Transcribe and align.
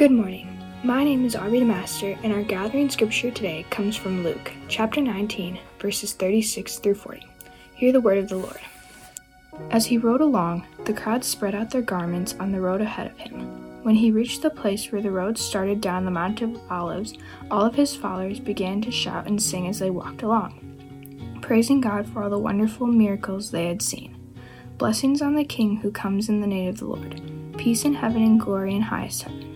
Good 0.00 0.12
morning. 0.12 0.58
My 0.82 1.04
name 1.04 1.26
is 1.26 1.36
Arby 1.36 1.62
Master, 1.62 2.16
and 2.22 2.32
our 2.32 2.42
gathering 2.42 2.88
scripture 2.88 3.30
today 3.30 3.66
comes 3.68 3.96
from 3.96 4.24
Luke, 4.24 4.50
chapter 4.66 5.02
19, 5.02 5.60
verses 5.78 6.14
36 6.14 6.78
through 6.78 6.94
40. 6.94 7.26
Hear 7.74 7.92
the 7.92 8.00
word 8.00 8.16
of 8.16 8.30
the 8.30 8.38
Lord. 8.38 8.60
As 9.70 9.84
he 9.84 9.98
rode 9.98 10.22
along, 10.22 10.66
the 10.86 10.94
crowd 10.94 11.22
spread 11.22 11.54
out 11.54 11.68
their 11.68 11.82
garments 11.82 12.34
on 12.40 12.50
the 12.50 12.62
road 12.62 12.80
ahead 12.80 13.10
of 13.10 13.18
him. 13.18 13.82
When 13.82 13.94
he 13.94 14.10
reached 14.10 14.40
the 14.40 14.48
place 14.48 14.90
where 14.90 15.02
the 15.02 15.10
road 15.10 15.36
started 15.36 15.82
down 15.82 16.06
the 16.06 16.10
Mount 16.10 16.40
of 16.40 16.58
Olives, 16.72 17.18
all 17.50 17.66
of 17.66 17.74
his 17.74 17.94
followers 17.94 18.40
began 18.40 18.80
to 18.80 18.90
shout 18.90 19.26
and 19.26 19.42
sing 19.42 19.68
as 19.68 19.80
they 19.80 19.90
walked 19.90 20.22
along, 20.22 21.38
praising 21.42 21.82
God 21.82 22.08
for 22.08 22.22
all 22.22 22.30
the 22.30 22.38
wonderful 22.38 22.86
miracles 22.86 23.50
they 23.50 23.66
had 23.66 23.82
seen. 23.82 24.16
Blessings 24.78 25.20
on 25.20 25.34
the 25.34 25.44
King 25.44 25.76
who 25.76 25.90
comes 25.90 26.30
in 26.30 26.40
the 26.40 26.46
name 26.46 26.70
of 26.70 26.78
the 26.78 26.86
Lord. 26.86 27.20
Peace 27.58 27.84
in 27.84 27.92
heaven 27.92 28.22
and 28.22 28.40
glory 28.40 28.74
in 28.74 28.80
highest 28.80 29.24
heaven. 29.24 29.49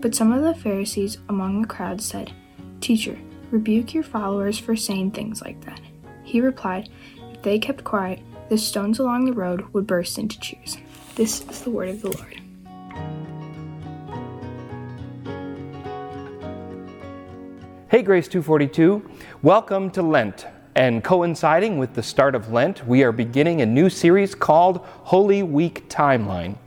But 0.00 0.14
some 0.14 0.30
of 0.30 0.42
the 0.42 0.54
Pharisees 0.54 1.18
among 1.28 1.62
the 1.62 1.68
crowd 1.68 2.02
said, 2.02 2.32
Teacher, 2.80 3.18
rebuke 3.50 3.94
your 3.94 4.02
followers 4.02 4.58
for 4.58 4.76
saying 4.76 5.12
things 5.12 5.40
like 5.40 5.64
that. 5.64 5.80
He 6.22 6.40
replied, 6.40 6.90
If 7.32 7.42
they 7.42 7.58
kept 7.58 7.82
quiet, 7.82 8.20
the 8.50 8.58
stones 8.58 8.98
along 8.98 9.24
the 9.24 9.32
road 9.32 9.64
would 9.72 9.86
burst 9.86 10.18
into 10.18 10.38
cheers. 10.38 10.76
This 11.14 11.40
is 11.48 11.62
the 11.62 11.70
word 11.70 11.88
of 11.88 12.02
the 12.02 12.10
Lord. 12.10 12.40
Hey, 17.88 18.02
Grace 18.02 18.28
242. 18.28 19.02
Welcome 19.42 19.90
to 19.92 20.02
Lent. 20.02 20.46
And 20.74 21.02
coinciding 21.02 21.78
with 21.78 21.94
the 21.94 22.02
start 22.02 22.34
of 22.34 22.52
Lent, 22.52 22.86
we 22.86 23.02
are 23.02 23.12
beginning 23.12 23.62
a 23.62 23.66
new 23.66 23.88
series 23.88 24.34
called 24.34 24.84
Holy 24.84 25.42
Week 25.42 25.88
Timeline. 25.88 26.58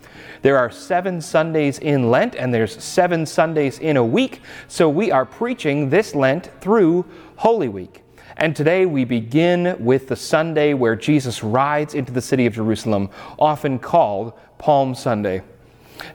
There 0.42 0.58
are 0.58 0.72
seven 0.72 1.22
Sundays 1.22 1.80
in 1.80 2.10
Lent, 2.10 2.36
and 2.36 2.54
there's 2.54 2.82
seven 2.84 3.26
Sundays 3.26 3.80
in 3.80 3.98
a 3.98 4.04
week, 4.04 4.42
so 4.68 4.90
we 4.90 5.12
are 5.12 5.26
preaching 5.26 5.90
this 5.90 6.16
Lent 6.16 6.50
through 6.62 7.06
Holy 7.36 7.68
Week. 7.70 8.04
And 8.38 8.56
today 8.56 8.86
we 8.86 9.04
begin 9.04 9.76
with 9.84 10.08
the 10.08 10.16
Sunday 10.16 10.74
where 10.74 10.96
Jesus 10.96 11.44
rides 11.44 11.94
into 11.94 12.14
the 12.14 12.22
city 12.22 12.46
of 12.46 12.54
Jerusalem, 12.54 13.10
often 13.38 13.80
called 13.80 14.34
Palm 14.58 14.96
Sunday. 14.96 15.42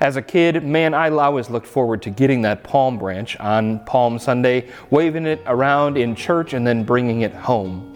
As 0.01 0.17
a 0.17 0.23
kid, 0.23 0.64
man, 0.64 0.95
I 0.95 1.11
always 1.11 1.51
looked 1.51 1.67
forward 1.67 2.01
to 2.03 2.11
getting 2.11 2.42
that 2.42 2.64
palm 2.64 2.98
branch 2.98 3.39
on 3.41 3.84
Palm 3.84 4.19
Sunday, 4.19 4.70
waving 4.91 5.27
it 5.27 5.42
around 5.47 5.98
in 5.98 6.14
church, 6.14 6.55
and 6.55 6.67
then 6.67 6.84
bringing 6.84 7.20
it 7.20 7.34
home. 7.34 7.94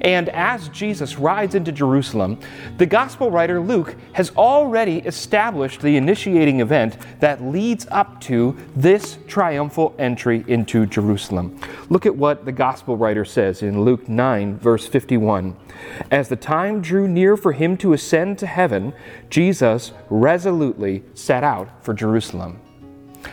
And 0.00 0.28
as 0.30 0.68
Jesus 0.68 1.18
rides 1.18 1.54
into 1.54 1.72
Jerusalem, 1.72 2.38
the 2.78 2.86
gospel 2.86 3.30
writer 3.30 3.60
Luke 3.60 3.96
has 4.12 4.30
already 4.30 4.98
established 4.98 5.80
the 5.80 5.96
initiating 5.96 6.60
event 6.60 6.96
that 7.20 7.42
leads 7.42 7.86
up 7.90 8.20
to 8.22 8.56
this 8.74 9.18
triumphal 9.26 9.94
entry 9.98 10.44
into 10.46 10.86
Jerusalem. 10.86 11.58
Look 11.88 12.06
at 12.06 12.16
what 12.16 12.44
the 12.44 12.52
gospel 12.52 12.96
writer 12.96 13.24
says 13.24 13.62
in 13.62 13.82
Luke 13.82 14.08
9, 14.08 14.58
verse 14.58 14.86
51. 14.86 15.56
As 16.10 16.28
the 16.28 16.36
time 16.36 16.80
drew 16.80 17.08
near 17.08 17.36
for 17.36 17.52
him 17.52 17.76
to 17.78 17.92
ascend 17.92 18.38
to 18.38 18.46
heaven, 18.46 18.92
Jesus 19.30 19.92
resolutely 20.08 21.02
set 21.14 21.44
out 21.44 21.84
for 21.84 21.94
Jerusalem. 21.94 22.60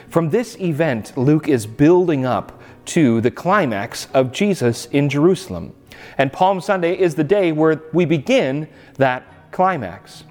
From 0.10 0.30
this 0.30 0.58
event, 0.60 1.18
Luke 1.18 1.48
is 1.48 1.66
building 1.66 2.26
up 2.26 2.62
to 2.86 3.22
the 3.22 3.32
climax 3.32 4.08
of 4.14 4.32
Jesus 4.32 4.86
in 4.88 5.10
Jerusalem. 5.10 5.74
And 6.18 6.32
Palm 6.32 6.62
Sunday 6.62 6.98
is 6.98 7.16
the 7.16 7.24
day 7.24 7.52
where 7.52 7.82
we 7.94 8.06
begin 8.06 8.68
that 8.96 9.52
climax. 9.52 10.24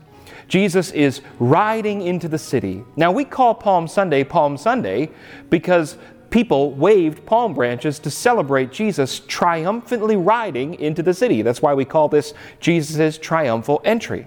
Jesus 0.48 0.90
is 0.90 1.22
riding 1.38 2.02
into 2.02 2.28
the 2.28 2.38
city. 2.38 2.84
Now, 2.96 3.10
we 3.10 3.24
call 3.24 3.54
Palm 3.54 3.88
Sunday 3.88 4.24
Palm 4.24 4.56
Sunday 4.56 5.10
because 5.48 5.96
people 6.32 6.72
waved 6.72 7.24
palm 7.26 7.54
branches 7.54 7.98
to 8.00 8.10
celebrate 8.10 8.72
Jesus 8.72 9.20
triumphantly 9.20 10.16
riding 10.16 10.74
into 10.74 11.02
the 11.02 11.14
city. 11.14 11.42
That's 11.42 11.62
why 11.62 11.74
we 11.74 11.84
call 11.84 12.08
this 12.08 12.34
Jesus' 12.58 13.18
triumphal 13.18 13.80
entry. 13.84 14.26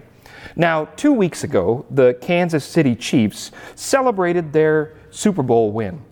Now, 0.55 0.85
two 0.95 1.11
weeks 1.11 1.43
ago, 1.43 1.85
the 1.89 2.17
Kansas 2.21 2.63
City 2.63 2.95
Chiefs 2.95 3.51
celebrated 3.73 4.53
their 4.53 4.95
Super 5.09 5.43
Bowl 5.43 5.71
win. 5.71 6.04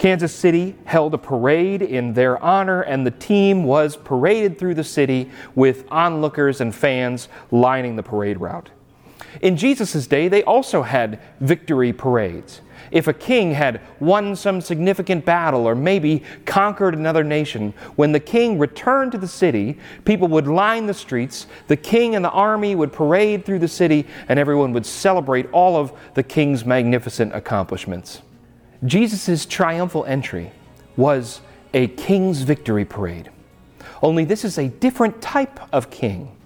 Kansas 0.00 0.34
City 0.34 0.76
held 0.86 1.12
a 1.12 1.18
parade 1.18 1.82
in 1.82 2.14
their 2.14 2.42
honor, 2.42 2.80
and 2.80 3.06
the 3.06 3.10
team 3.10 3.64
was 3.64 3.98
paraded 3.98 4.58
through 4.58 4.72
the 4.72 4.82
city 4.82 5.30
with 5.54 5.84
onlookers 5.90 6.62
and 6.62 6.74
fans 6.74 7.28
lining 7.50 7.96
the 7.96 8.02
parade 8.02 8.40
route. 8.40 8.70
In 9.42 9.58
Jesus' 9.58 10.06
day, 10.06 10.28
they 10.28 10.42
also 10.42 10.80
had 10.80 11.20
victory 11.40 11.92
parades. 11.92 12.62
If 12.90 13.08
a 13.08 13.12
king 13.12 13.52
had 13.52 13.82
won 14.00 14.36
some 14.36 14.62
significant 14.62 15.26
battle 15.26 15.66
or 15.66 15.74
maybe 15.74 16.22
conquered 16.46 16.94
another 16.94 17.22
nation, 17.22 17.74
when 17.96 18.12
the 18.12 18.20
king 18.20 18.58
returned 18.58 19.12
to 19.12 19.18
the 19.18 19.28
city, 19.28 19.78
people 20.06 20.28
would 20.28 20.46
line 20.46 20.86
the 20.86 20.94
streets, 20.94 21.46
the 21.68 21.76
king 21.76 22.14
and 22.14 22.24
the 22.24 22.30
army 22.30 22.74
would 22.74 22.94
parade 22.94 23.44
through 23.44 23.58
the 23.58 23.68
city, 23.68 24.06
and 24.30 24.38
everyone 24.38 24.72
would 24.72 24.86
celebrate 24.86 25.46
all 25.52 25.76
of 25.76 25.92
the 26.14 26.22
king's 26.22 26.64
magnificent 26.64 27.34
accomplishments. 27.34 28.22
Jesus' 28.84 29.46
triumphal 29.46 30.04
entry 30.06 30.52
was 30.96 31.40
a 31.74 31.88
king's 31.88 32.42
victory 32.42 32.84
parade. 32.84 33.30
Only 34.02 34.24
this 34.24 34.44
is 34.44 34.58
a 34.58 34.68
different 34.68 35.20
type 35.20 35.60
of 35.72 35.90
king. 35.90 36.36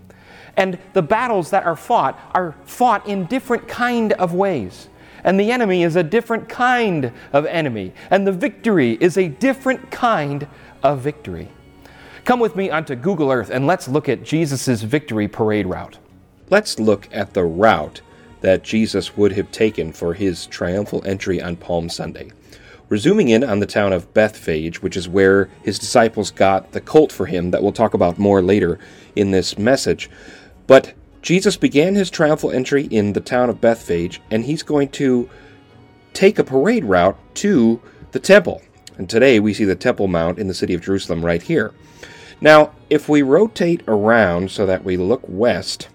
And 0.56 0.78
the 0.92 1.02
battles 1.02 1.50
that 1.50 1.64
are 1.64 1.76
fought 1.76 2.18
are 2.34 2.54
fought 2.64 3.06
in 3.06 3.26
different 3.26 3.68
kind 3.68 4.12
of 4.14 4.34
ways. 4.34 4.88
And 5.24 5.40
the 5.40 5.50
enemy 5.50 5.82
is 5.82 5.96
a 5.96 6.02
different 6.02 6.48
kind 6.48 7.12
of 7.32 7.46
enemy. 7.46 7.92
And 8.10 8.26
the 8.26 8.32
victory 8.32 8.98
is 9.00 9.16
a 9.16 9.28
different 9.28 9.90
kind 9.90 10.46
of 10.82 11.00
victory. 11.00 11.48
Come 12.24 12.40
with 12.40 12.56
me 12.56 12.70
onto 12.70 12.94
Google 12.94 13.30
Earth 13.30 13.50
and 13.50 13.66
let's 13.66 13.88
look 13.88 14.08
at 14.08 14.22
Jesus' 14.22 14.82
victory 14.82 15.28
parade 15.28 15.66
route. 15.66 15.98
Let's 16.50 16.78
look 16.78 17.08
at 17.12 17.34
the 17.34 17.44
route 17.44 18.00
that 18.44 18.62
Jesus 18.62 19.16
would 19.16 19.32
have 19.32 19.50
taken 19.50 19.90
for 19.90 20.12
his 20.12 20.44
triumphal 20.44 21.02
entry 21.06 21.40
on 21.40 21.56
Palm 21.56 21.88
Sunday. 21.88 22.30
We're 22.90 22.98
zooming 22.98 23.30
in 23.30 23.42
on 23.42 23.60
the 23.60 23.66
town 23.66 23.94
of 23.94 24.12
Bethphage, 24.12 24.82
which 24.82 24.98
is 24.98 25.08
where 25.08 25.48
his 25.62 25.78
disciples 25.78 26.30
got 26.30 26.72
the 26.72 26.82
colt 26.82 27.10
for 27.10 27.24
him 27.24 27.52
that 27.52 27.62
we'll 27.62 27.72
talk 27.72 27.94
about 27.94 28.18
more 28.18 28.42
later 28.42 28.78
in 29.16 29.30
this 29.30 29.56
message. 29.56 30.10
But 30.66 30.92
Jesus 31.22 31.56
began 31.56 31.94
his 31.94 32.10
triumphal 32.10 32.50
entry 32.50 32.84
in 32.84 33.14
the 33.14 33.22
town 33.22 33.48
of 33.48 33.62
Bethphage, 33.62 34.20
and 34.30 34.44
he's 34.44 34.62
going 34.62 34.90
to 34.90 35.30
take 36.12 36.38
a 36.38 36.44
parade 36.44 36.84
route 36.84 37.16
to 37.36 37.80
the 38.12 38.20
temple. 38.20 38.60
And 38.98 39.08
today 39.08 39.40
we 39.40 39.54
see 39.54 39.64
the 39.64 39.74
Temple 39.74 40.06
Mount 40.06 40.38
in 40.38 40.48
the 40.48 40.54
city 40.54 40.74
of 40.74 40.82
Jerusalem 40.82 41.24
right 41.24 41.42
here. 41.42 41.72
Now, 42.42 42.72
if 42.90 43.08
we 43.08 43.22
rotate 43.22 43.82
around 43.88 44.50
so 44.50 44.66
that 44.66 44.84
we 44.84 44.98
look 44.98 45.22
west, 45.26 45.88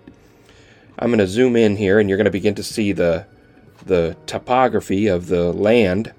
I'm 0.99 1.09
going 1.09 1.19
to 1.19 1.27
zoom 1.27 1.55
in 1.55 1.77
here 1.77 1.99
and 1.99 2.09
you're 2.09 2.17
going 2.17 2.25
to 2.25 2.31
begin 2.31 2.55
to 2.55 2.63
see 2.63 2.91
the, 2.91 3.25
the 3.85 4.17
topography 4.25 5.07
of 5.07 5.27
the 5.27 5.53
land. 5.53 6.13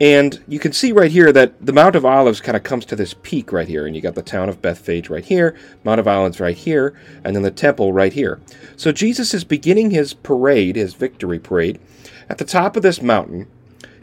And 0.00 0.42
you 0.48 0.58
can 0.58 0.72
see 0.72 0.92
right 0.92 1.10
here 1.10 1.30
that 1.30 1.64
the 1.64 1.72
Mount 1.72 1.94
of 1.94 2.04
Olives 2.04 2.40
kind 2.40 2.56
of 2.56 2.64
comes 2.64 2.84
to 2.86 2.96
this 2.96 3.14
peak 3.22 3.52
right 3.52 3.68
here. 3.68 3.86
And 3.86 3.94
you 3.94 4.02
got 4.02 4.16
the 4.16 4.22
town 4.22 4.48
of 4.48 4.60
Bethphage 4.60 5.10
right 5.10 5.24
here, 5.24 5.56
Mount 5.84 6.00
of 6.00 6.08
Olives 6.08 6.40
right 6.40 6.56
here, 6.56 6.98
and 7.22 7.36
then 7.36 7.42
the 7.42 7.50
temple 7.50 7.92
right 7.92 8.12
here. 8.12 8.40
So 8.76 8.90
Jesus 8.90 9.32
is 9.32 9.44
beginning 9.44 9.90
his 9.90 10.14
parade, 10.14 10.74
his 10.74 10.94
victory 10.94 11.38
parade, 11.38 11.78
at 12.28 12.38
the 12.38 12.44
top 12.44 12.76
of 12.76 12.82
this 12.82 13.00
mountain. 13.00 13.46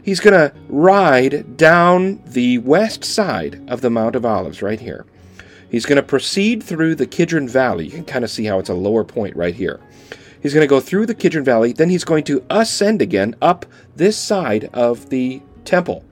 He's 0.02 0.20
going 0.20 0.34
to 0.34 0.54
ride 0.68 1.58
down 1.58 2.22
the 2.24 2.58
west 2.58 3.04
side 3.04 3.62
of 3.68 3.82
the 3.82 3.90
Mount 3.90 4.16
of 4.16 4.24
Olives 4.24 4.62
right 4.62 4.80
here. 4.80 5.04
He's 5.70 5.86
going 5.86 5.96
to 5.96 6.02
proceed 6.02 6.62
through 6.62 6.94
the 6.94 7.06
Kidron 7.06 7.48
Valley. 7.48 7.84
You 7.86 7.90
can 7.90 8.04
kind 8.04 8.24
of 8.24 8.30
see 8.30 8.44
how 8.44 8.58
it's 8.58 8.70
a 8.70 8.74
lower 8.74 9.04
point 9.04 9.36
right 9.36 9.54
here. 9.54 9.80
He's 10.40 10.54
going 10.54 10.64
to 10.64 10.68
go 10.68 10.80
through 10.80 11.06
the 11.06 11.14
Kidron 11.14 11.44
Valley, 11.44 11.72
then 11.72 11.90
he's 11.90 12.04
going 12.04 12.24
to 12.24 12.44
ascend 12.48 13.02
again 13.02 13.34
up 13.42 13.66
this 13.96 14.16
side 14.16 14.70
of 14.72 15.10
the 15.10 15.42
temple. 15.64 16.04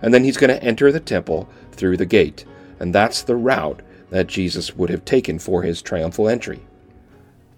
And 0.00 0.12
then 0.12 0.24
he's 0.24 0.36
going 0.36 0.50
to 0.50 0.62
enter 0.62 0.90
the 0.90 1.00
temple 1.00 1.48
through 1.72 1.98
the 1.98 2.06
gate. 2.06 2.44
And 2.80 2.94
that's 2.94 3.22
the 3.22 3.36
route 3.36 3.82
that 4.10 4.26
Jesus 4.26 4.76
would 4.76 4.90
have 4.90 5.04
taken 5.04 5.38
for 5.38 5.62
his 5.62 5.82
triumphal 5.82 6.28
entry. 6.28 6.60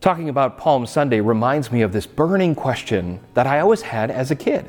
Talking 0.00 0.28
about 0.28 0.58
Palm 0.58 0.86
Sunday 0.86 1.20
reminds 1.20 1.72
me 1.72 1.82
of 1.82 1.92
this 1.92 2.06
burning 2.06 2.54
question 2.54 3.20
that 3.34 3.46
I 3.46 3.60
always 3.60 3.82
had 3.82 4.10
as 4.10 4.30
a 4.30 4.36
kid. 4.36 4.66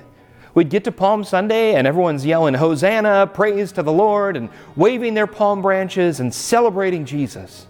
We'd 0.57 0.69
get 0.69 0.85
to 0.85 0.91
Palm 0.91 1.23
Sunday 1.23 1.75
and 1.75 1.85
everyone's 1.85 2.25
yelling, 2.25 2.55
Hosanna, 2.55 3.29
praise 3.31 3.71
to 3.73 3.83
the 3.83 3.91
Lord, 3.91 4.35
and 4.35 4.49
waving 4.75 5.13
their 5.13 5.27
palm 5.27 5.61
branches 5.61 6.19
and 6.19 6.33
celebrating 6.33 7.05
Jesus. 7.05 7.67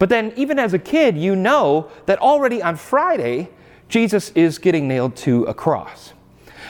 But 0.00 0.08
then, 0.08 0.32
even 0.34 0.58
as 0.58 0.74
a 0.74 0.78
kid, 0.80 1.16
you 1.16 1.36
know 1.36 1.88
that 2.06 2.18
already 2.18 2.60
on 2.60 2.74
Friday, 2.74 3.48
Jesus 3.88 4.30
is 4.30 4.58
getting 4.58 4.88
nailed 4.88 5.14
to 5.18 5.44
a 5.44 5.54
cross. 5.54 6.14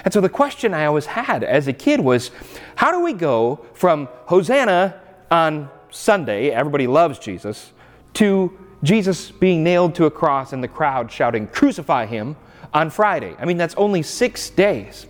And 0.04 0.12
so 0.12 0.20
the 0.20 0.28
question 0.28 0.74
I 0.74 0.84
always 0.84 1.06
had 1.06 1.42
as 1.42 1.68
a 1.68 1.72
kid 1.72 2.00
was 2.00 2.32
how 2.74 2.92
do 2.92 3.00
we 3.00 3.14
go 3.14 3.64
from 3.72 4.10
Hosanna 4.26 5.00
on 5.30 5.70
Sunday, 5.90 6.50
everybody 6.50 6.86
loves 6.86 7.18
Jesus, 7.18 7.72
to 8.12 8.54
Jesus 8.82 9.30
being 9.30 9.64
nailed 9.64 9.94
to 9.94 10.04
a 10.04 10.10
cross 10.10 10.52
and 10.52 10.62
the 10.62 10.68
crowd 10.68 11.10
shouting, 11.10 11.46
Crucify 11.46 12.04
him 12.04 12.36
on 12.74 12.90
Friday? 12.90 13.34
I 13.38 13.46
mean, 13.46 13.56
that's 13.56 13.74
only 13.76 14.02
six 14.02 14.50
days. 14.50 15.06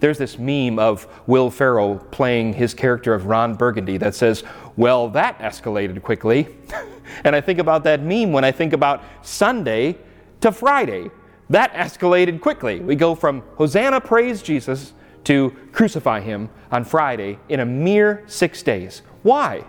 There's 0.00 0.18
this 0.18 0.38
meme 0.38 0.78
of 0.78 1.06
Will 1.26 1.50
Ferrell 1.50 1.96
playing 2.10 2.54
his 2.54 2.74
character 2.74 3.14
of 3.14 3.26
Ron 3.26 3.54
Burgundy 3.54 3.96
that 3.98 4.14
says, 4.14 4.44
Well, 4.76 5.08
that 5.10 5.38
escalated 5.38 6.02
quickly. 6.02 6.48
and 7.24 7.34
I 7.34 7.40
think 7.40 7.58
about 7.58 7.84
that 7.84 8.02
meme 8.02 8.32
when 8.32 8.44
I 8.44 8.52
think 8.52 8.72
about 8.72 9.02
Sunday 9.22 9.98
to 10.40 10.52
Friday. 10.52 11.10
That 11.50 11.72
escalated 11.72 12.40
quickly. 12.40 12.80
We 12.80 12.94
go 12.94 13.14
from 13.14 13.42
Hosanna, 13.56 14.00
praise 14.00 14.42
Jesus, 14.42 14.92
to 15.24 15.54
crucify 15.72 16.20
him 16.20 16.50
on 16.70 16.84
Friday 16.84 17.38
in 17.48 17.60
a 17.60 17.66
mere 17.66 18.22
six 18.26 18.62
days. 18.62 19.02
Why? 19.22 19.64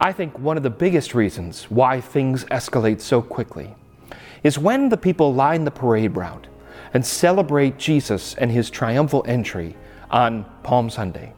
I 0.00 0.12
think 0.12 0.38
one 0.38 0.56
of 0.56 0.62
the 0.62 0.70
biggest 0.70 1.14
reasons 1.14 1.64
why 1.64 2.00
things 2.00 2.44
escalate 2.46 3.00
so 3.00 3.20
quickly 3.20 3.74
is 4.42 4.58
when 4.58 4.88
the 4.88 4.96
people 4.96 5.34
line 5.34 5.64
the 5.64 5.70
parade 5.70 6.16
route 6.16 6.46
and 6.94 7.04
celebrate 7.04 7.78
Jesus 7.78 8.34
and 8.34 8.50
his 8.50 8.70
triumphal 8.70 9.24
entry 9.26 9.76
on 10.10 10.44
Palm 10.62 10.90
Sunday. 10.90 11.32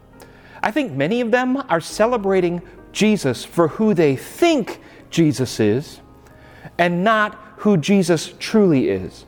I 0.62 0.70
think 0.70 0.92
many 0.92 1.20
of 1.20 1.30
them 1.30 1.56
are 1.68 1.80
celebrating 1.80 2.62
Jesus 2.92 3.44
for 3.44 3.68
who 3.68 3.94
they 3.94 4.16
think 4.16 4.80
Jesus 5.10 5.60
is 5.60 6.00
and 6.78 7.04
not 7.04 7.38
who 7.58 7.76
Jesus 7.76 8.34
truly 8.38 8.88
is. 8.88 9.26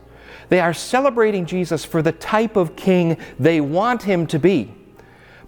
They 0.49 0.61
are 0.61 0.75
celebrating 0.75 1.47
Jesus 1.47 1.85
for 1.85 2.03
the 2.03 2.13
type 2.13 2.57
of 2.57 2.77
king 2.77 3.17
they 3.39 3.61
want 3.61 4.03
him 4.03 4.27
to 4.29 4.39
be. 4.39 4.73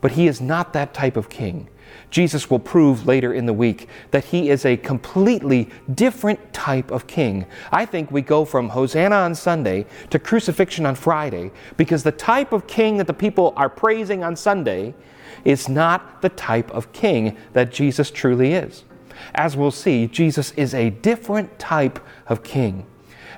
But 0.00 0.12
he 0.12 0.26
is 0.26 0.40
not 0.40 0.72
that 0.72 0.94
type 0.94 1.16
of 1.16 1.28
king. 1.28 1.68
Jesus 2.10 2.50
will 2.50 2.58
prove 2.58 3.06
later 3.06 3.32
in 3.32 3.46
the 3.46 3.52
week 3.52 3.88
that 4.10 4.24
he 4.24 4.50
is 4.50 4.64
a 4.64 4.76
completely 4.76 5.68
different 5.94 6.52
type 6.52 6.90
of 6.90 7.06
king. 7.06 7.46
I 7.72 7.86
think 7.86 8.10
we 8.10 8.22
go 8.22 8.44
from 8.44 8.70
Hosanna 8.70 9.16
on 9.16 9.34
Sunday 9.34 9.86
to 10.10 10.18
crucifixion 10.18 10.86
on 10.86 10.94
Friday 10.94 11.50
because 11.76 12.02
the 12.02 12.12
type 12.12 12.52
of 12.52 12.66
king 12.66 12.96
that 12.98 13.06
the 13.06 13.14
people 13.14 13.52
are 13.56 13.68
praising 13.68 14.24
on 14.24 14.36
Sunday 14.36 14.94
is 15.44 15.68
not 15.68 16.22
the 16.22 16.28
type 16.30 16.70
of 16.70 16.92
king 16.92 17.36
that 17.52 17.72
Jesus 17.72 18.10
truly 18.10 18.52
is. 18.52 18.84
As 19.34 19.56
we'll 19.56 19.70
see, 19.70 20.06
Jesus 20.06 20.52
is 20.52 20.74
a 20.74 20.90
different 20.90 21.58
type 21.58 21.98
of 22.26 22.42
king 22.42 22.86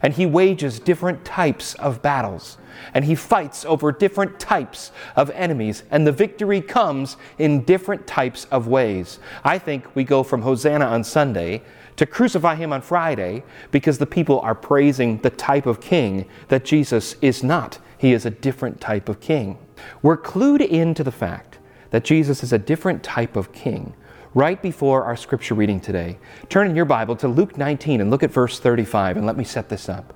and 0.03 0.15
he 0.15 0.27
wages 0.27 0.79
different 0.79 1.25
types 1.25 1.75
of 1.75 2.03
battles. 2.03 2.59
And 2.95 3.05
he 3.05 3.15
fights 3.15 3.65
over 3.65 3.91
different 3.91 4.39
types 4.39 4.93
of 5.17 5.31
enemies, 5.31 5.83
and 5.91 6.07
the 6.07 6.13
victory 6.13 6.61
comes 6.61 7.17
in 7.39 7.65
different 7.65 8.07
types 8.07 8.47
of 8.51 8.69
ways. 8.69 9.19
I 9.45 9.59
think 9.59 9.95
we 9.97 10.05
go 10.05 10.23
from 10.23 10.43
Hosanna 10.43 10.87
on 10.87 11.03
Sunday 11.03 11.63
to 11.97 12.07
crucify 12.07 12.55
him 12.55 12.73
on 12.73 12.81
Friday 12.81 13.43
because 13.73 13.99
the 13.99 14.07
people 14.07 14.39
are 14.41 14.55
praising 14.55 15.19
the 15.19 15.31
type 15.31 15.67
of 15.67 15.81
king 15.81 16.27
that 16.47 16.65
Jesus 16.65 17.17
is 17.21 17.43
not. 17.43 17.79
He 17.99 18.13
is 18.13 18.25
a 18.25 18.31
different 18.31 18.81
type 18.81 19.09
of 19.09 19.21
king. 19.21 19.59
We're 20.01 20.17
clued 20.17 20.65
into 20.65 21.03
the 21.03 21.13
fact 21.13 21.59
that 21.91 22.05
Jesus 22.05 22.45
is 22.45 22.53
a 22.53 22.59
different 22.59 23.03
type 23.03 23.35
of 23.35 23.53
king 23.53 23.95
right 24.39 24.63
before 24.63 25.03
our 25.03 25.17
scripture 25.17 25.57
reading 25.57 25.81
today. 25.81 26.17
Turn 26.49 26.71
in 26.71 26.77
your 26.77 26.85
Bible 26.85 27.17
to 27.17 27.27
Luke 27.27 27.59
19 27.59 28.01
and 28.01 28.09
look 28.09 28.23
at 28.23 28.31
verse 28.31 28.61
35, 28.61 29.17
and 29.17 29.27
let 29.27 29.37
me 29.37 29.43
set 29.43 29.69
this 29.69 29.89
up. 29.89 30.15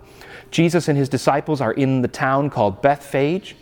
Jesus 0.53 0.87
and 0.87 0.97
his 0.97 1.09
disciples 1.09 1.61
are 1.61 1.73
in 1.73 2.03
the 2.03 2.09
town 2.09 2.49
called 2.49 2.81
Bethphage, 2.81 3.57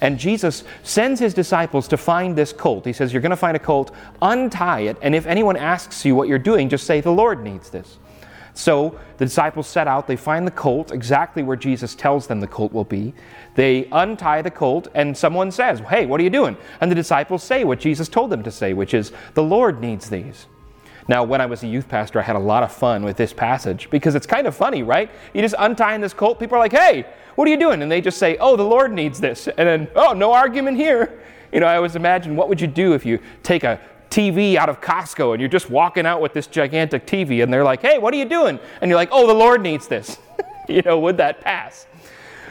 and 0.00 0.16
Jesus 0.16 0.62
sends 0.84 1.18
his 1.18 1.34
disciples 1.34 1.88
to 1.88 1.96
find 1.96 2.36
this 2.36 2.52
colt. 2.52 2.86
He 2.86 2.92
says, 2.92 3.12
You're 3.12 3.22
going 3.22 3.30
to 3.30 3.36
find 3.36 3.56
a 3.56 3.60
colt, 3.60 3.90
untie 4.22 4.82
it, 4.82 4.96
and 5.02 5.16
if 5.16 5.26
anyone 5.26 5.56
asks 5.56 6.04
you 6.04 6.14
what 6.14 6.28
you're 6.28 6.38
doing, 6.38 6.68
just 6.68 6.86
say, 6.86 7.00
The 7.00 7.10
Lord 7.10 7.42
needs 7.42 7.70
this. 7.70 7.98
So 8.54 8.96
the 9.18 9.24
disciples 9.24 9.66
set 9.66 9.88
out, 9.88 10.06
they 10.06 10.14
find 10.14 10.46
the 10.46 10.52
colt 10.52 10.92
exactly 10.92 11.42
where 11.42 11.56
Jesus 11.56 11.96
tells 11.96 12.28
them 12.28 12.38
the 12.38 12.46
colt 12.46 12.72
will 12.72 12.84
be. 12.84 13.12
They 13.54 13.88
untie 13.92 14.42
the 14.42 14.50
colt, 14.50 14.88
and 14.94 15.16
someone 15.16 15.50
says, 15.50 15.80
Hey, 15.80 16.06
what 16.06 16.20
are 16.20 16.24
you 16.24 16.30
doing? 16.30 16.56
And 16.80 16.90
the 16.90 16.94
disciples 16.94 17.42
say 17.42 17.64
what 17.64 17.80
Jesus 17.80 18.08
told 18.08 18.30
them 18.30 18.42
to 18.42 18.50
say, 18.50 18.72
which 18.72 18.94
is, 18.94 19.12
The 19.34 19.42
Lord 19.42 19.80
needs 19.80 20.10
these. 20.10 20.46
Now, 21.06 21.22
when 21.22 21.40
I 21.40 21.46
was 21.46 21.62
a 21.62 21.66
youth 21.66 21.88
pastor, 21.88 22.18
I 22.18 22.22
had 22.22 22.36
a 22.36 22.40
lot 22.40 22.62
of 22.62 22.72
fun 22.72 23.04
with 23.04 23.16
this 23.16 23.32
passage 23.32 23.90
because 23.90 24.14
it's 24.14 24.26
kind 24.26 24.46
of 24.46 24.56
funny, 24.56 24.82
right? 24.82 25.10
You 25.34 25.42
just 25.42 25.54
untie 25.58 25.96
this 25.98 26.14
colt, 26.14 26.40
people 26.40 26.56
are 26.56 26.60
like, 26.60 26.72
Hey, 26.72 27.06
what 27.34 27.46
are 27.46 27.50
you 27.50 27.58
doing? 27.58 27.82
And 27.82 27.90
they 27.90 28.00
just 28.00 28.18
say, 28.18 28.36
Oh, 28.38 28.56
the 28.56 28.64
Lord 28.64 28.92
needs 28.92 29.20
this. 29.20 29.46
And 29.46 29.68
then, 29.68 29.88
Oh, 29.94 30.12
no 30.12 30.32
argument 30.32 30.76
here. 30.76 31.20
You 31.52 31.60
know, 31.60 31.66
I 31.66 31.76
always 31.76 31.94
imagine 31.94 32.34
what 32.34 32.48
would 32.48 32.60
you 32.60 32.66
do 32.66 32.94
if 32.94 33.06
you 33.06 33.20
take 33.44 33.62
a 33.62 33.80
TV 34.10 34.54
out 34.54 34.68
of 34.68 34.80
Costco 34.80 35.32
and 35.32 35.40
you're 35.40 35.48
just 35.48 35.70
walking 35.70 36.06
out 36.06 36.20
with 36.20 36.32
this 36.32 36.46
gigantic 36.46 37.06
TV 37.06 37.42
and 37.42 37.52
they're 37.52 37.64
like, 37.64 37.82
hey, 37.82 37.98
what 37.98 38.14
are 38.14 38.16
you 38.16 38.24
doing? 38.24 38.60
And 38.80 38.88
you're 38.88 38.96
like, 38.96 39.08
oh, 39.10 39.26
the 39.26 39.34
Lord 39.34 39.60
needs 39.60 39.88
this. 39.88 40.18
you 40.68 40.82
know, 40.82 40.98
would 41.00 41.16
that 41.16 41.40
pass? 41.40 41.86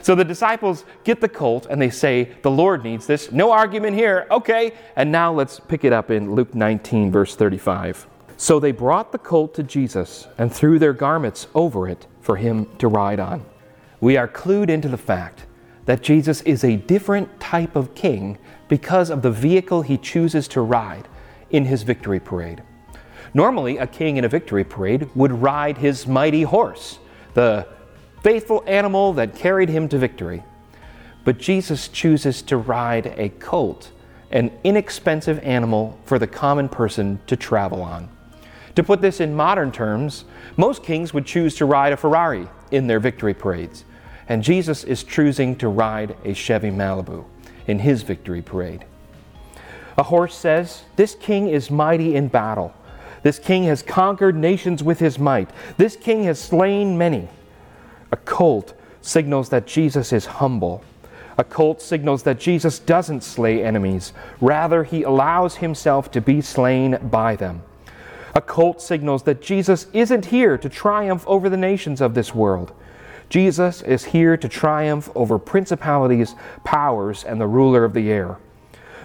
So 0.04 0.16
the 0.16 0.26
disciples 0.26 0.84
get 1.06 1.22
the 1.22 1.30
colt 1.30 1.66
and 1.70 1.82
they 1.82 1.90
say, 1.90 2.34
the 2.42 2.52
Lord 2.52 2.84
needs 2.84 3.08
this. 3.08 3.32
No 3.32 3.52
argument 3.52 3.96
here. 3.96 4.28
Okay. 4.30 4.74
And 4.98 5.12
now 5.14 5.32
let's 5.32 5.62
pick 5.62 5.86
it 5.86 5.94
up 5.94 6.12
in 6.12 6.36
Luke 6.36 6.54
19, 6.54 7.10
verse 7.10 7.38
35. 7.38 8.06
So 8.36 8.60
they 8.60 8.74
brought 8.74 9.14
the 9.14 9.18
colt 9.18 9.54
to 9.56 9.64
Jesus 9.64 10.28
and 10.38 10.52
threw 10.52 10.78
their 10.78 10.92
garments 10.92 11.48
over 11.56 11.88
it 11.88 12.06
for 12.20 12.36
him 12.36 12.68
to 12.80 12.90
ride 12.90 13.22
on. 13.22 13.46
We 14.02 14.18
are 14.18 14.28
clued 14.28 14.70
into 14.70 14.90
the 14.90 14.98
fact 14.98 15.46
that 15.86 16.04
Jesus 16.04 16.42
is 16.42 16.66
a 16.66 16.76
different 16.76 17.40
type 17.40 17.78
of 17.78 17.96
king 17.96 18.38
because 18.68 19.10
of 19.10 19.22
the 19.22 19.32
vehicle 19.32 19.84
he 19.84 19.98
chooses 19.98 20.50
to 20.50 20.60
ride 20.60 21.08
in 21.50 21.64
his 21.64 21.84
victory 21.84 22.20
parade. 22.20 22.62
Normally, 23.34 23.78
a 23.78 23.88
king 23.88 24.18
in 24.18 24.26
a 24.26 24.30
victory 24.30 24.66
parade 24.66 25.10
would 25.16 25.32
ride 25.32 25.78
his 25.78 26.06
mighty 26.06 26.44
horse, 26.44 27.00
the 27.36 27.66
faithful 28.24 28.64
animal 28.66 29.14
that 29.14 29.36
carried 29.36 29.70
him 29.70 29.88
to 29.90 29.98
victory. 29.98 30.44
But 31.26 31.38
Jesus 31.38 31.90
chooses 31.90 32.42
to 32.44 32.58
ride 32.58 33.14
a 33.18 33.30
colt, 33.30 33.92
an 34.32 34.52
inexpensive 34.64 35.40
animal 35.40 36.00
for 36.06 36.18
the 36.18 36.28
common 36.28 36.70
person 36.70 37.20
to 37.28 37.36
travel 37.36 37.82
on. 37.82 38.10
To 38.76 38.84
put 38.84 39.02
this 39.02 39.20
in 39.20 39.36
modern 39.36 39.72
terms, 39.72 40.26
most 40.58 40.84
kings 40.84 41.14
would 41.14 41.26
choose 41.26 41.56
to 41.56 41.66
ride 41.66 41.94
a 41.94 41.98
Ferrari 41.98 42.48
in 42.72 42.88
their 42.88 43.00
victory 43.00 43.34
parades, 43.34 43.86
and 44.28 44.42
Jesus 44.42 44.84
is 44.84 45.04
choosing 45.04 45.56
to 45.58 45.68
ride 45.68 46.16
a 46.26 46.34
Chevy 46.34 46.72
Malibu 46.72 47.26
in 47.68 47.80
his 47.80 48.02
victory 48.02 48.42
parade. 48.42 48.86
A 49.98 50.04
horse 50.04 50.36
says, 50.36 50.84
This 50.96 51.14
king 51.14 51.50
is 51.50 51.70
mighty 51.70 52.16
in 52.16 52.30
battle. 52.30 52.74
This 53.22 53.38
king 53.38 53.66
has 53.66 53.84
conquered 53.84 54.36
nations 54.36 54.82
with 54.82 55.00
his 55.00 55.20
might. 55.20 55.50
This 55.78 55.96
king 55.96 56.24
has 56.24 56.40
slain 56.40 56.98
many. 56.98 57.30
A 58.14 58.16
colt 58.16 58.76
signals 59.02 59.50
that 59.50 59.66
Jesus 59.66 60.14
is 60.14 60.28
humble. 60.28 60.84
A 61.40 61.44
colt 61.44 61.82
signals 61.82 62.22
that 62.22 62.40
Jesus 62.40 62.78
doesn't 62.78 63.24
slay 63.24 63.66
enemies, 63.66 64.14
rather, 64.40 64.84
he 64.84 65.02
allows 65.02 65.56
himself 65.56 66.12
to 66.12 66.22
be 66.22 66.40
slain 66.40 67.00
by 67.10 67.36
them. 67.36 67.64
A 68.36 68.42
colt 68.42 68.84
signals 68.84 69.24
that 69.24 69.42
Jesus 69.42 69.88
isn't 69.94 70.26
here 70.26 70.60
to 70.60 70.70
triumph 70.70 71.24
over 71.26 71.50
the 71.50 71.58
nations 71.58 72.02
of 72.02 72.14
this 72.14 72.36
world. 72.36 72.72
Jesus 73.30 73.82
is 73.82 74.04
here 74.04 74.38
to 74.38 74.48
triumph 74.48 75.10
over 75.16 75.40
principalities, 75.40 76.36
powers, 76.64 77.24
and 77.24 77.42
the 77.42 77.48
ruler 77.48 77.84
of 77.84 77.94
the 77.94 78.12
air. 78.12 78.38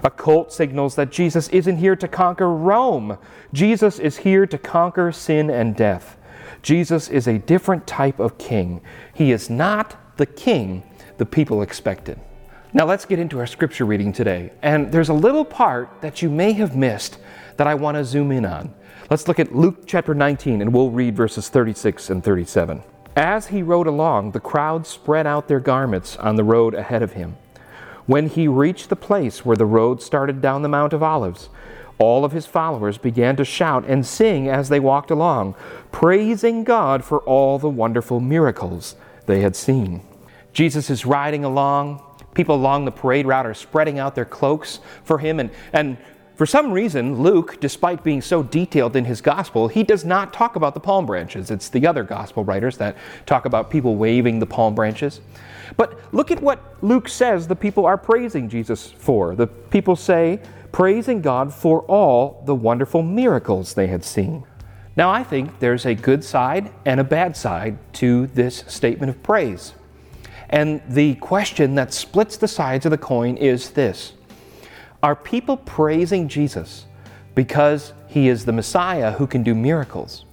A 0.04 0.10
colt 0.10 0.52
signals 0.52 0.96
that 0.96 1.10
Jesus 1.10 1.48
isn't 1.48 1.78
here 1.78 1.96
to 1.96 2.08
conquer 2.08 2.50
Rome. 2.50 3.16
Jesus 3.54 3.98
is 3.98 4.18
here 4.18 4.46
to 4.46 4.58
conquer 4.58 5.12
sin 5.12 5.48
and 5.48 5.74
death. 5.74 6.17
Jesus 6.62 7.08
is 7.08 7.26
a 7.26 7.38
different 7.38 7.86
type 7.86 8.18
of 8.18 8.38
king. 8.38 8.80
He 9.14 9.32
is 9.32 9.48
not 9.48 10.16
the 10.16 10.26
king 10.26 10.82
the 11.18 11.26
people 11.26 11.62
expected. 11.62 12.18
Now 12.72 12.84
let's 12.84 13.04
get 13.04 13.18
into 13.18 13.38
our 13.38 13.46
scripture 13.46 13.84
reading 13.84 14.12
today. 14.12 14.52
And 14.62 14.92
there's 14.92 15.08
a 15.08 15.14
little 15.14 15.44
part 15.44 16.00
that 16.00 16.22
you 16.22 16.30
may 16.30 16.52
have 16.52 16.76
missed 16.76 17.18
that 17.56 17.66
I 17.66 17.74
want 17.74 17.96
to 17.96 18.04
zoom 18.04 18.30
in 18.30 18.44
on. 18.44 18.74
Let's 19.10 19.26
look 19.26 19.40
at 19.40 19.54
Luke 19.54 19.84
chapter 19.86 20.14
19 20.14 20.60
and 20.60 20.72
we'll 20.72 20.90
read 20.90 21.16
verses 21.16 21.48
36 21.48 22.10
and 22.10 22.22
37. 22.22 22.82
As 23.16 23.48
he 23.48 23.62
rode 23.62 23.86
along, 23.86 24.32
the 24.32 24.40
crowd 24.40 24.86
spread 24.86 25.26
out 25.26 25.48
their 25.48 25.60
garments 25.60 26.16
on 26.18 26.36
the 26.36 26.44
road 26.44 26.74
ahead 26.74 27.02
of 27.02 27.12
him. 27.12 27.36
When 28.06 28.28
he 28.28 28.48
reached 28.48 28.90
the 28.90 28.96
place 28.96 29.44
where 29.44 29.56
the 29.56 29.66
road 29.66 30.02
started 30.02 30.40
down 30.40 30.62
the 30.62 30.68
Mount 30.68 30.92
of 30.92 31.02
Olives, 31.02 31.48
all 31.98 32.24
of 32.24 32.32
his 32.32 32.46
followers 32.46 32.96
began 32.98 33.36
to 33.36 33.44
shout 33.44 33.84
and 33.86 34.06
sing 34.06 34.48
as 34.48 34.68
they 34.68 34.80
walked 34.80 35.10
along, 35.10 35.54
praising 35.92 36.64
God 36.64 37.04
for 37.04 37.20
all 37.20 37.58
the 37.58 37.68
wonderful 37.68 38.20
miracles 38.20 38.96
they 39.26 39.40
had 39.40 39.56
seen. 39.56 40.02
Jesus 40.52 40.90
is 40.90 41.04
riding 41.04 41.44
along. 41.44 42.02
People 42.34 42.54
along 42.54 42.84
the 42.84 42.92
parade 42.92 43.26
route 43.26 43.46
are 43.46 43.54
spreading 43.54 43.98
out 43.98 44.14
their 44.14 44.24
cloaks 44.24 44.80
for 45.04 45.18
him, 45.18 45.40
and, 45.40 45.50
and 45.72 45.98
for 46.38 46.46
some 46.46 46.70
reason, 46.70 47.20
Luke, 47.20 47.58
despite 47.58 48.04
being 48.04 48.22
so 48.22 48.44
detailed 48.44 48.94
in 48.94 49.04
his 49.04 49.20
gospel, 49.20 49.66
he 49.66 49.82
does 49.82 50.04
not 50.04 50.32
talk 50.32 50.54
about 50.54 50.72
the 50.72 50.78
palm 50.78 51.04
branches. 51.04 51.50
It's 51.50 51.68
the 51.68 51.84
other 51.84 52.04
gospel 52.04 52.44
writers 52.44 52.76
that 52.76 52.96
talk 53.26 53.44
about 53.44 53.70
people 53.70 53.96
waving 53.96 54.38
the 54.38 54.46
palm 54.46 54.76
branches. 54.76 55.20
But 55.76 55.98
look 56.14 56.30
at 56.30 56.40
what 56.40 56.76
Luke 56.80 57.08
says 57.08 57.48
the 57.48 57.56
people 57.56 57.86
are 57.86 57.98
praising 57.98 58.48
Jesus 58.48 58.88
for. 58.88 59.34
The 59.34 59.48
people 59.48 59.96
say, 59.96 60.40
praising 60.72 61.20
God 61.22 61.52
for 61.52 61.82
all 61.82 62.42
the 62.46 62.54
wonderful 62.54 63.02
miracles 63.02 63.74
they 63.74 63.86
had 63.86 64.04
seen. 64.04 64.44
Now, 64.96 65.10
I 65.10 65.22
think 65.22 65.60
there's 65.60 65.86
a 65.86 65.94
good 65.94 66.24
side 66.24 66.72
and 66.84 66.98
a 66.98 67.04
bad 67.04 67.36
side 67.36 67.78
to 67.94 68.26
this 68.28 68.64
statement 68.66 69.10
of 69.10 69.22
praise. 69.22 69.74
And 70.50 70.82
the 70.88 71.14
question 71.16 71.74
that 71.76 71.92
splits 71.92 72.36
the 72.36 72.48
sides 72.48 72.86
of 72.86 72.90
the 72.90 72.98
coin 72.98 73.36
is 73.36 73.70
this 73.70 74.14
Are 75.02 75.14
people 75.14 75.56
praising 75.56 76.28
Jesus 76.28 76.86
because 77.34 77.92
he 78.08 78.28
is 78.28 78.44
the 78.44 78.52
Messiah 78.52 79.12
who 79.12 79.26
can 79.26 79.42
do 79.42 79.54
miracles? 79.54 80.24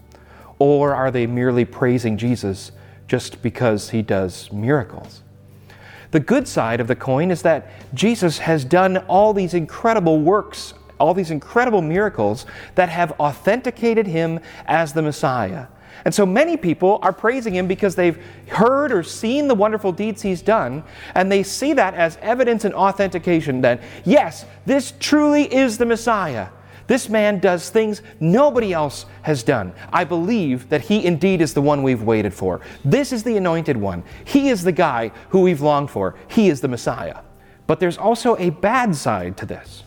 Or 0.57 0.95
are 0.95 1.11
they 1.11 1.27
merely 1.27 1.65
praising 1.65 2.17
Jesus 2.17 2.71
just 3.07 3.41
because 3.41 3.89
he 3.89 4.01
does 4.01 4.51
miracles? 4.51 5.21
The 6.15 6.21
good 6.21 6.47
side 6.47 6.79
of 6.79 6.87
the 6.87 6.95
coin 6.95 7.29
is 7.29 7.41
that 7.41 7.69
Jesus 7.93 8.37
has 8.37 8.63
done 8.63 8.99
all 9.09 9.33
these 9.33 9.53
incredible 9.53 10.21
works, 10.21 10.73
all 10.97 11.13
these 11.13 11.29
incredible 11.29 11.81
miracles 11.81 12.45
that 12.75 12.87
have 12.87 13.11
authenticated 13.19 14.07
him 14.07 14.39
as 14.65 14.93
the 14.93 15.01
Messiah. 15.01 15.67
And 16.05 16.15
so 16.15 16.25
many 16.25 16.55
people 16.55 16.99
are 17.01 17.11
praising 17.11 17.53
him 17.53 17.67
because 17.67 17.95
they've 17.95 18.17
heard 18.47 18.93
or 18.93 19.03
seen 19.03 19.49
the 19.49 19.55
wonderful 19.55 19.91
deeds 19.91 20.21
he's 20.21 20.41
done, 20.41 20.85
and 21.15 21.29
they 21.29 21.43
see 21.43 21.73
that 21.73 21.95
as 21.95 22.17
evidence 22.21 22.63
and 22.63 22.73
authentication 22.73 23.59
that, 23.59 23.81
yes, 24.05 24.45
this 24.65 24.93
truly 25.01 25.53
is 25.53 25.77
the 25.77 25.85
Messiah. 25.85 26.47
This 26.87 27.09
man 27.09 27.39
does 27.39 27.69
things 27.69 28.01
nobody 28.19 28.73
else 28.73 29.05
has 29.23 29.43
done. 29.43 29.73
I 29.91 30.03
believe 30.03 30.69
that 30.69 30.81
he 30.81 31.05
indeed 31.05 31.41
is 31.41 31.53
the 31.53 31.61
one 31.61 31.83
we've 31.83 32.03
waited 32.03 32.33
for. 32.33 32.61
This 32.83 33.11
is 33.11 33.23
the 33.23 33.37
anointed 33.37 33.77
one. 33.77 34.03
He 34.23 34.49
is 34.49 34.63
the 34.63 34.71
guy 34.71 35.11
who 35.29 35.41
we've 35.41 35.61
longed 35.61 35.89
for. 35.89 36.15
He 36.27 36.49
is 36.49 36.61
the 36.61 36.67
Messiah. 36.67 37.19
But 37.67 37.79
there's 37.79 37.97
also 37.97 38.37
a 38.37 38.51
bad 38.51 38.95
side 38.95 39.37
to 39.37 39.45
this. 39.45 39.83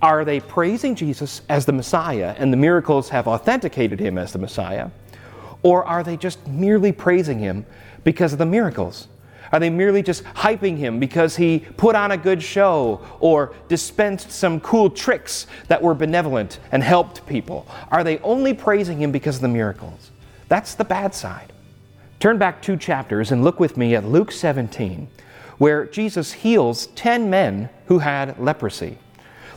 Are 0.00 0.24
they 0.24 0.40
praising 0.40 0.94
Jesus 0.94 1.42
as 1.48 1.66
the 1.66 1.72
Messiah 1.72 2.34
and 2.38 2.52
the 2.52 2.56
miracles 2.56 3.08
have 3.08 3.26
authenticated 3.26 4.00
him 4.00 4.18
as 4.18 4.32
the 4.32 4.38
Messiah? 4.38 4.90
Or 5.62 5.84
are 5.84 6.02
they 6.02 6.16
just 6.16 6.46
merely 6.46 6.92
praising 6.92 7.38
him 7.38 7.66
because 8.04 8.32
of 8.32 8.38
the 8.38 8.46
miracles? 8.46 9.08
Are 9.52 9.60
they 9.60 9.68
merely 9.68 10.02
just 10.02 10.24
hyping 10.24 10.78
him 10.78 10.98
because 10.98 11.36
he 11.36 11.60
put 11.76 11.94
on 11.94 12.10
a 12.10 12.16
good 12.16 12.42
show 12.42 13.06
or 13.20 13.54
dispensed 13.68 14.32
some 14.32 14.60
cool 14.60 14.88
tricks 14.88 15.46
that 15.68 15.82
were 15.82 15.94
benevolent 15.94 16.58
and 16.72 16.82
helped 16.82 17.26
people? 17.26 17.66
Are 17.90 18.02
they 18.02 18.18
only 18.20 18.54
praising 18.54 19.02
him 19.02 19.12
because 19.12 19.36
of 19.36 19.42
the 19.42 19.48
miracles? 19.48 20.10
That's 20.48 20.74
the 20.74 20.84
bad 20.84 21.14
side. 21.14 21.52
Turn 22.18 22.38
back 22.38 22.62
two 22.62 22.76
chapters 22.76 23.30
and 23.30 23.44
look 23.44 23.60
with 23.60 23.76
me 23.76 23.94
at 23.94 24.06
Luke 24.06 24.32
17, 24.32 25.08
where 25.58 25.84
Jesus 25.84 26.32
heals 26.32 26.86
10 26.88 27.28
men 27.28 27.68
who 27.86 27.98
had 27.98 28.38
leprosy. 28.38 28.96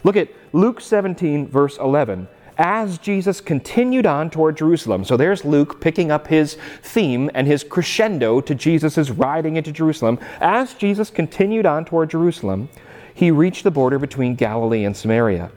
Look 0.04 0.18
at 0.18 0.30
Luke 0.52 0.82
17, 0.82 1.48
verse 1.48 1.78
11 1.78 2.28
as 2.58 2.98
Jesus 2.98 3.42
continued 3.42 4.06
on 4.06 4.30
toward 4.30 4.58
Jerusalem. 4.58 5.04
So 5.04 5.18
there's 5.18 5.46
Luke 5.46 5.82
picking 5.82 6.12
up 6.12 6.28
his 6.28 6.58
theme 6.82 7.30
and 7.34 7.48
his 7.48 7.64
crescendo 7.64 8.42
to 8.42 8.56
Jesus' 8.56 9.10
riding 9.10 9.56
into 9.56 9.72
Jerusalem. 9.72 10.20
As 10.40 10.74
Jesus 10.74 11.10
continued 11.10 11.66
on 11.66 11.86
toward 11.86 12.10
Jerusalem, 12.10 12.70
he 13.14 13.32
reached 13.32 13.64
the 13.64 13.72
border 13.72 14.00
between 14.00 14.36
Galilee 14.36 14.84
and 14.84 14.96
Samaria. 14.96 15.52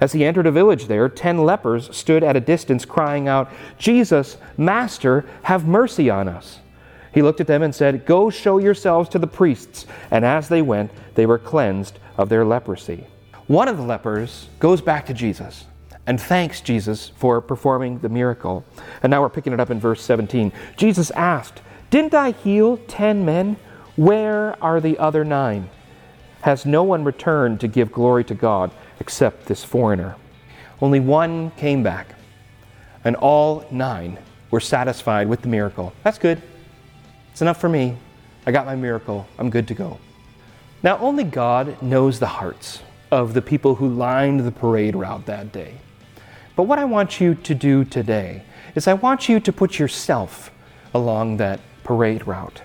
As 0.00 0.12
he 0.12 0.24
entered 0.24 0.46
a 0.46 0.52
village 0.52 0.86
there, 0.86 1.08
ten 1.08 1.38
lepers 1.38 1.94
stood 1.96 2.22
at 2.22 2.36
a 2.36 2.40
distance 2.40 2.84
crying 2.84 3.28
out, 3.28 3.50
Jesus, 3.78 4.36
Master, 4.56 5.24
have 5.42 5.66
mercy 5.66 6.10
on 6.10 6.28
us. 6.28 6.60
He 7.14 7.22
looked 7.22 7.40
at 7.40 7.46
them 7.46 7.62
and 7.62 7.74
said, 7.74 8.04
Go 8.04 8.28
show 8.28 8.58
yourselves 8.58 9.08
to 9.10 9.18
the 9.18 9.26
priests. 9.26 9.86
And 10.10 10.22
as 10.24 10.48
they 10.48 10.60
went, 10.60 10.90
they 11.14 11.24
were 11.24 11.38
cleansed 11.38 11.98
of 12.18 12.28
their 12.28 12.44
leprosy. 12.44 13.06
One 13.46 13.68
of 13.68 13.78
the 13.78 13.82
lepers 13.82 14.48
goes 14.58 14.82
back 14.82 15.06
to 15.06 15.14
Jesus 15.14 15.64
and 16.06 16.20
thanks 16.20 16.60
Jesus 16.60 17.08
for 17.16 17.40
performing 17.40 17.98
the 17.98 18.08
miracle. 18.08 18.64
And 19.02 19.10
now 19.10 19.22
we're 19.22 19.28
picking 19.28 19.52
it 19.52 19.60
up 19.60 19.70
in 19.70 19.80
verse 19.80 20.02
17. 20.02 20.52
Jesus 20.76 21.10
asked, 21.12 21.60
Didn't 21.90 22.14
I 22.14 22.30
heal 22.30 22.76
ten 22.88 23.24
men? 23.24 23.56
Where 23.96 24.62
are 24.62 24.80
the 24.80 24.98
other 24.98 25.24
nine? 25.24 25.68
Has 26.42 26.64
no 26.64 26.82
one 26.82 27.02
returned 27.02 27.60
to 27.60 27.68
give 27.68 27.90
glory 27.90 28.22
to 28.24 28.34
God 28.34 28.70
except 29.00 29.46
this 29.46 29.64
foreigner? 29.64 30.16
Only 30.80 31.00
one 31.00 31.50
came 31.52 31.82
back, 31.82 32.14
and 33.04 33.16
all 33.16 33.66
nine 33.70 34.18
were 34.50 34.60
satisfied 34.60 35.28
with 35.28 35.42
the 35.42 35.48
miracle. 35.48 35.92
That's 36.04 36.18
good. 36.18 36.40
It's 37.32 37.42
enough 37.42 37.60
for 37.60 37.68
me. 37.68 37.96
I 38.46 38.52
got 38.52 38.66
my 38.66 38.76
miracle. 38.76 39.26
I'm 39.38 39.50
good 39.50 39.66
to 39.68 39.74
go. 39.74 39.98
Now, 40.82 40.98
only 40.98 41.24
God 41.24 41.82
knows 41.82 42.20
the 42.20 42.26
hearts 42.26 42.82
of 43.10 43.34
the 43.34 43.42
people 43.42 43.74
who 43.74 43.88
lined 43.88 44.40
the 44.40 44.52
parade 44.52 44.94
route 44.94 45.26
that 45.26 45.52
day. 45.52 45.74
But 46.56 46.64
what 46.64 46.78
I 46.78 46.86
want 46.86 47.20
you 47.20 47.34
to 47.34 47.54
do 47.54 47.84
today 47.84 48.42
is 48.74 48.88
I 48.88 48.94
want 48.94 49.28
you 49.28 49.38
to 49.40 49.52
put 49.52 49.78
yourself 49.78 50.50
along 50.94 51.36
that 51.36 51.60
parade 51.84 52.26
route. 52.26 52.62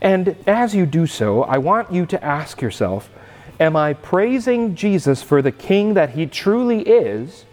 And 0.00 0.36
as 0.46 0.74
you 0.74 0.86
do 0.86 1.06
so, 1.06 1.42
I 1.42 1.58
want 1.58 1.90
you 1.90 2.06
to 2.06 2.22
ask 2.22 2.60
yourself 2.60 3.10
Am 3.58 3.74
I 3.74 3.94
praising 3.94 4.74
Jesus 4.74 5.22
for 5.22 5.40
the 5.40 5.50
king 5.50 5.94
that 5.94 6.10
he 6.10 6.26
truly 6.26 6.82
is, 6.82 7.46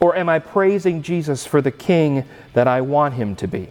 or 0.00 0.16
am 0.16 0.28
I 0.28 0.40
praising 0.40 1.02
Jesus 1.02 1.46
for 1.46 1.62
the 1.62 1.70
king 1.70 2.24
that 2.52 2.66
I 2.66 2.80
want 2.80 3.14
him 3.14 3.36
to 3.36 3.46
be? 3.46 3.68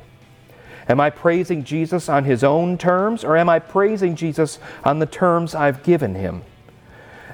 Am 0.88 1.02
I 1.02 1.10
praising 1.10 1.66
Jesus 1.66 2.08
on 2.08 2.24
his 2.24 2.46
own 2.46 2.78
terms, 2.78 3.26
or 3.26 3.36
am 3.36 3.50
I 3.50 3.60
praising 3.60 4.16
Jesus 4.16 4.60
on 4.86 5.00
the 5.00 5.06
terms 5.06 5.54
I've 5.54 5.84
given 5.84 6.16
him? 6.16 6.44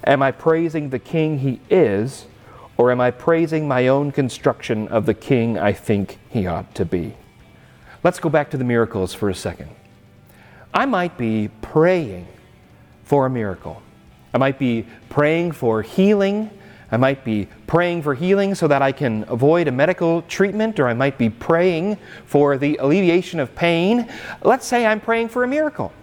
Am 0.03 0.24
I 0.24 0.31
praising 0.31 0.89
the 0.89 1.00
king 1.00 1.39
he 1.39 1.60
is, 1.70 2.25
or 2.82 2.90
am 2.90 3.00
I 3.00 3.12
praising 3.12 3.68
my 3.68 3.90
own 3.90 4.12
construction 4.12 4.88
of 4.88 5.06
the 5.06 5.14
king 5.14 5.56
I 5.56 5.72
think 5.72 6.18
he 6.30 6.48
ought 6.48 6.74
to 6.74 6.84
be? 6.84 7.14
Let's 8.04 8.20
go 8.20 8.28
back 8.28 8.50
to 8.50 8.58
the 8.58 8.64
miracles 8.64 9.14
for 9.14 9.30
a 9.30 9.36
second. 9.36 9.70
I 10.74 10.88
might 10.88 11.16
be 11.16 11.52
praying 11.62 12.28
for 13.04 13.28
a 13.28 13.30
miracle. 13.30 13.84
I 14.34 14.40
might 14.40 14.58
be 14.58 14.88
praying 15.10 15.52
for 15.52 15.84
healing. 15.84 16.50
I 16.92 16.98
might 16.98 17.24
be 17.24 17.50
praying 17.68 18.02
for 18.02 18.16
healing 18.16 18.56
so 18.56 18.68
that 18.68 18.82
I 18.82 18.92
can 18.92 19.26
avoid 19.28 19.68
a 19.68 19.72
medical 19.72 20.24
treatment, 20.24 20.80
or 20.80 20.88
I 20.88 20.96
might 20.96 21.20
be 21.20 21.30
praying 21.30 22.00
for 22.26 22.58
the 22.58 22.78
alleviation 22.78 23.40
of 23.40 23.54
pain. 23.54 24.12
Let's 24.42 24.66
say 24.66 24.88
I'm 24.88 25.02
praying 25.02 25.30
for 25.30 25.44
a 25.44 25.48
miracle. 25.48 25.94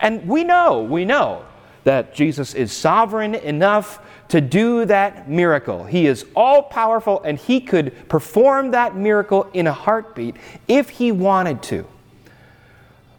And 0.00 0.26
we 0.26 0.42
know, 0.42 0.82
we 0.82 1.04
know 1.04 1.44
that 1.84 2.14
Jesus 2.14 2.54
is 2.54 2.72
sovereign 2.72 3.34
enough 3.34 4.00
to 4.28 4.40
do 4.40 4.84
that 4.84 5.28
miracle. 5.28 5.84
He 5.84 6.06
is 6.06 6.24
all 6.36 6.62
powerful 6.62 7.20
and 7.22 7.38
he 7.38 7.60
could 7.60 8.08
perform 8.08 8.70
that 8.72 8.94
miracle 8.94 9.48
in 9.52 9.66
a 9.66 9.72
heartbeat 9.72 10.36
if 10.68 10.90
he 10.90 11.10
wanted 11.10 11.62
to. 11.64 11.86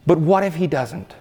But 0.05 0.19
what 0.19 0.43
if 0.43 0.55
he 0.55 0.67
doesn't? 0.67 1.13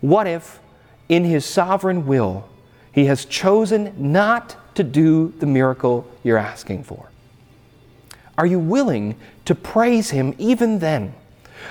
What 0.00 0.26
if, 0.26 0.60
in 1.08 1.24
his 1.24 1.44
sovereign 1.44 2.06
will, 2.06 2.48
he 2.92 3.06
has 3.06 3.24
chosen 3.24 3.94
not 3.96 4.56
to 4.76 4.84
do 4.84 5.32
the 5.38 5.46
miracle 5.46 6.08
you're 6.22 6.38
asking 6.38 6.84
for? 6.84 7.10
Are 8.36 8.46
you 8.46 8.58
willing 8.58 9.16
to 9.44 9.54
praise 9.54 10.10
him 10.10 10.34
even 10.38 10.78
then? 10.78 11.14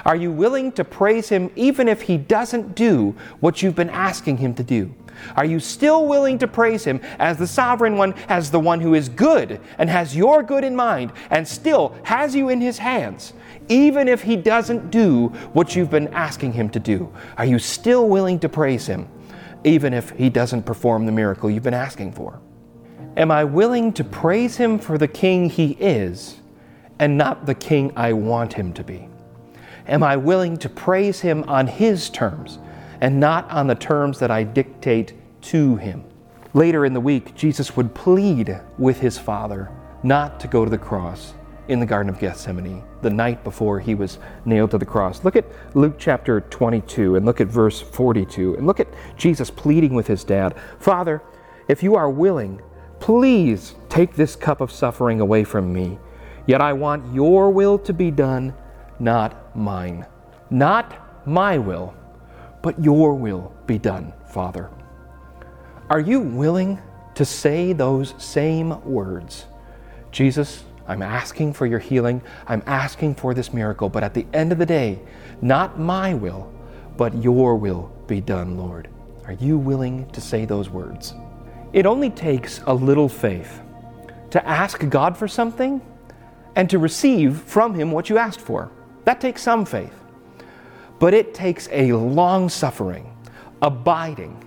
Are 0.06 0.16
you 0.16 0.32
willing 0.32 0.72
to 0.74 0.84
praise 0.84 1.30
him 1.30 1.52
even 1.56 1.88
if 1.88 2.02
he 2.02 2.18
doesn't 2.18 2.76
do 2.76 3.16
what 3.40 3.62
you've 3.62 3.76
been 3.76 3.90
asking 3.90 4.38
him 4.38 4.54
to 4.56 4.64
do? 4.64 4.94
Are 5.36 5.46
you 5.46 5.60
still 5.60 6.08
willing 6.08 6.38
to 6.40 6.48
praise 6.48 6.84
Him 6.84 7.00
as 7.20 7.38
the 7.38 7.48
sovereign 7.48 7.98
one, 7.98 8.14
as 8.28 8.52
the 8.52 8.60
one 8.60 8.80
who 8.80 8.94
is 8.94 9.10
good 9.10 9.60
and 9.78 9.90
has 9.90 10.16
your 10.16 10.44
good 10.44 10.64
in 10.64 10.76
mind 10.76 11.12
and 11.30 11.48
still 11.48 11.96
has 12.04 12.36
you 12.36 12.50
in 12.50 12.62
His 12.62 12.78
hands, 12.78 13.34
even 13.70 14.08
if 14.08 14.22
He 14.22 14.36
doesn't 14.36 14.92
do 14.92 15.28
what 15.54 15.76
you've 15.76 15.90
been 15.90 16.10
asking 16.10 16.54
Him 16.54 16.70
to 16.70 16.80
do? 16.80 17.12
Are 17.38 17.46
you 17.46 17.60
still 17.60 18.08
willing 18.08 18.40
to 18.40 18.50
praise 18.50 18.86
Him, 18.86 19.08
even 19.64 19.94
if 19.94 20.12
He 20.12 20.30
doesn't 20.30 20.64
perform 20.64 21.06
the 21.06 21.12
miracle 21.12 21.50
you've 21.50 21.64
been 21.64 21.74
asking 21.74 22.14
for? 22.14 22.40
Am 23.16 23.32
I 23.32 23.44
willing 23.44 23.94
to 23.94 24.04
praise 24.04 24.58
Him 24.58 24.80
for 24.80 24.98
the 24.98 25.08
King 25.08 25.50
He 25.50 25.72
is 25.74 26.40
and 27.00 27.18
not 27.18 27.46
the 27.46 27.56
King 27.56 27.92
I 27.96 28.14
want 28.14 28.54
Him 28.54 28.74
to 28.74 28.84
be? 28.84 29.08
Am 29.88 30.04
I 30.04 30.18
willing 30.18 30.58
to 30.58 30.70
praise 30.70 31.22
Him 31.22 31.44
on 31.48 31.68
His 31.68 32.10
terms? 32.10 32.60
and 33.04 33.20
not 33.20 33.52
on 33.52 33.68
the 33.68 33.76
terms 33.76 34.18
that 34.20 34.32
I 34.32 34.44
dictate 34.44 35.14
to 35.42 35.76
him. 35.76 36.06
Later 36.54 36.86
in 36.86 36.94
the 36.94 37.02
week, 37.02 37.36
Jesus 37.36 37.76
would 37.76 37.94
plead 37.94 38.62
with 38.78 39.02
his 39.02 39.18
Father 39.18 39.70
not 40.04 40.40
to 40.40 40.48
go 40.48 40.64
to 40.64 40.72
the 40.72 40.78
cross 40.78 41.34
in 41.68 41.82
the 41.82 41.86
Garden 41.86 42.10
of 42.10 42.18
Gethsemane 42.18 42.82
the 43.02 43.10
night 43.10 43.44
before 43.44 43.82
he 43.82 43.94
was 43.94 44.20
nailed 44.46 44.72
to 44.72 44.78
the 44.78 44.86
cross. 44.86 45.26
Look 45.26 45.36
at 45.36 45.46
Luke 45.76 45.96
chapter 46.00 46.40
22 46.40 47.18
and 47.18 47.26
look 47.26 47.42
at 47.42 47.48
verse 47.48 47.82
42 47.82 48.56
and 48.56 48.66
look 48.66 48.80
at 48.80 48.88
Jesus 49.18 49.52
pleading 49.52 49.94
with 49.94 50.08
his 50.08 50.24
dad 50.24 50.56
Father, 50.80 51.22
if 51.68 51.84
you 51.84 51.96
are 51.96 52.10
willing, 52.10 52.62
please 53.02 53.76
take 53.90 54.16
this 54.16 54.38
cup 54.38 54.62
of 54.62 54.72
suffering 54.72 55.20
away 55.20 55.44
from 55.44 55.74
me. 55.74 56.00
Yet 56.48 56.62
I 56.62 56.72
want 56.72 57.14
your 57.14 57.50
will 57.50 57.78
to 57.80 57.92
be 57.92 58.12
done, 58.12 58.54
not 59.04 59.56
mine. 59.56 60.06
Not 60.50 61.28
my 61.28 61.58
will, 61.58 61.94
but 62.62 62.82
your 62.82 63.14
will 63.14 63.54
be 63.66 63.78
done, 63.78 64.14
Father. 64.30 64.70
Are 65.90 66.00
you 66.00 66.20
willing 66.22 66.82
to 67.16 67.26
say 67.26 67.74
those 67.74 68.14
same 68.18 68.82
words? 68.84 69.46
Jesus, 70.12 70.64
I'm 70.88 71.02
asking 71.02 71.54
for 71.54 71.66
your 71.66 71.80
healing. 71.80 72.22
I'm 72.48 72.64
asking 72.66 73.16
for 73.16 73.34
this 73.34 73.54
miracle. 73.54 73.90
But 73.90 74.04
at 74.04 74.14
the 74.14 74.26
end 74.34 74.52
of 74.52 74.58
the 74.58 74.66
day, 74.66 75.00
not 75.42 75.80
my 75.80 76.14
will, 76.14 76.52
but 76.98 77.16
your 77.22 77.56
will 77.56 77.92
be 78.08 78.22
done, 78.22 78.58
Lord. 78.58 78.90
Are 79.26 79.34
you 79.34 79.58
willing 79.58 80.10
to 80.12 80.22
say 80.22 80.46
those 80.46 80.70
words? 80.70 81.14
It 81.74 81.86
only 81.86 82.10
takes 82.10 82.62
a 82.68 82.74
little 82.74 83.10
faith 83.10 83.62
to 84.32 84.46
ask 84.48 84.88
God 84.90 85.18
for 85.18 85.28
something 85.28 85.82
and 86.56 86.70
to 86.70 86.80
receive 86.80 87.38
from 87.38 87.74
Him 87.74 87.92
what 87.92 88.10
you 88.10 88.18
asked 88.18 88.42
for. 88.42 88.72
That 89.06 89.20
takes 89.20 89.42
some 89.42 89.66
faith. 89.66 89.94
But 91.00 91.14
it 91.14 91.34
takes 91.34 91.68
a 91.72 91.94
long 91.94 92.50
suffering, 92.50 93.16
abiding, 93.62 94.44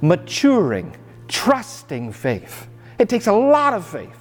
maturing, 0.00 0.96
trusting 1.28 2.12
faith. 2.12 2.68
It 2.98 3.08
takes 3.08 3.26
a 3.26 3.32
lot 3.32 3.74
of 3.74 3.86
faith 3.86 4.18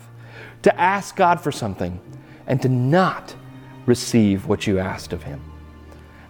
to 0.63 0.79
ask 0.79 1.15
God 1.15 1.39
for 1.39 1.51
something 1.51 1.99
and 2.47 2.61
to 2.61 2.69
not 2.69 3.35
receive 3.85 4.47
what 4.47 4.65
you 4.65 4.79
asked 4.79 5.13
of 5.13 5.23
Him. 5.23 5.41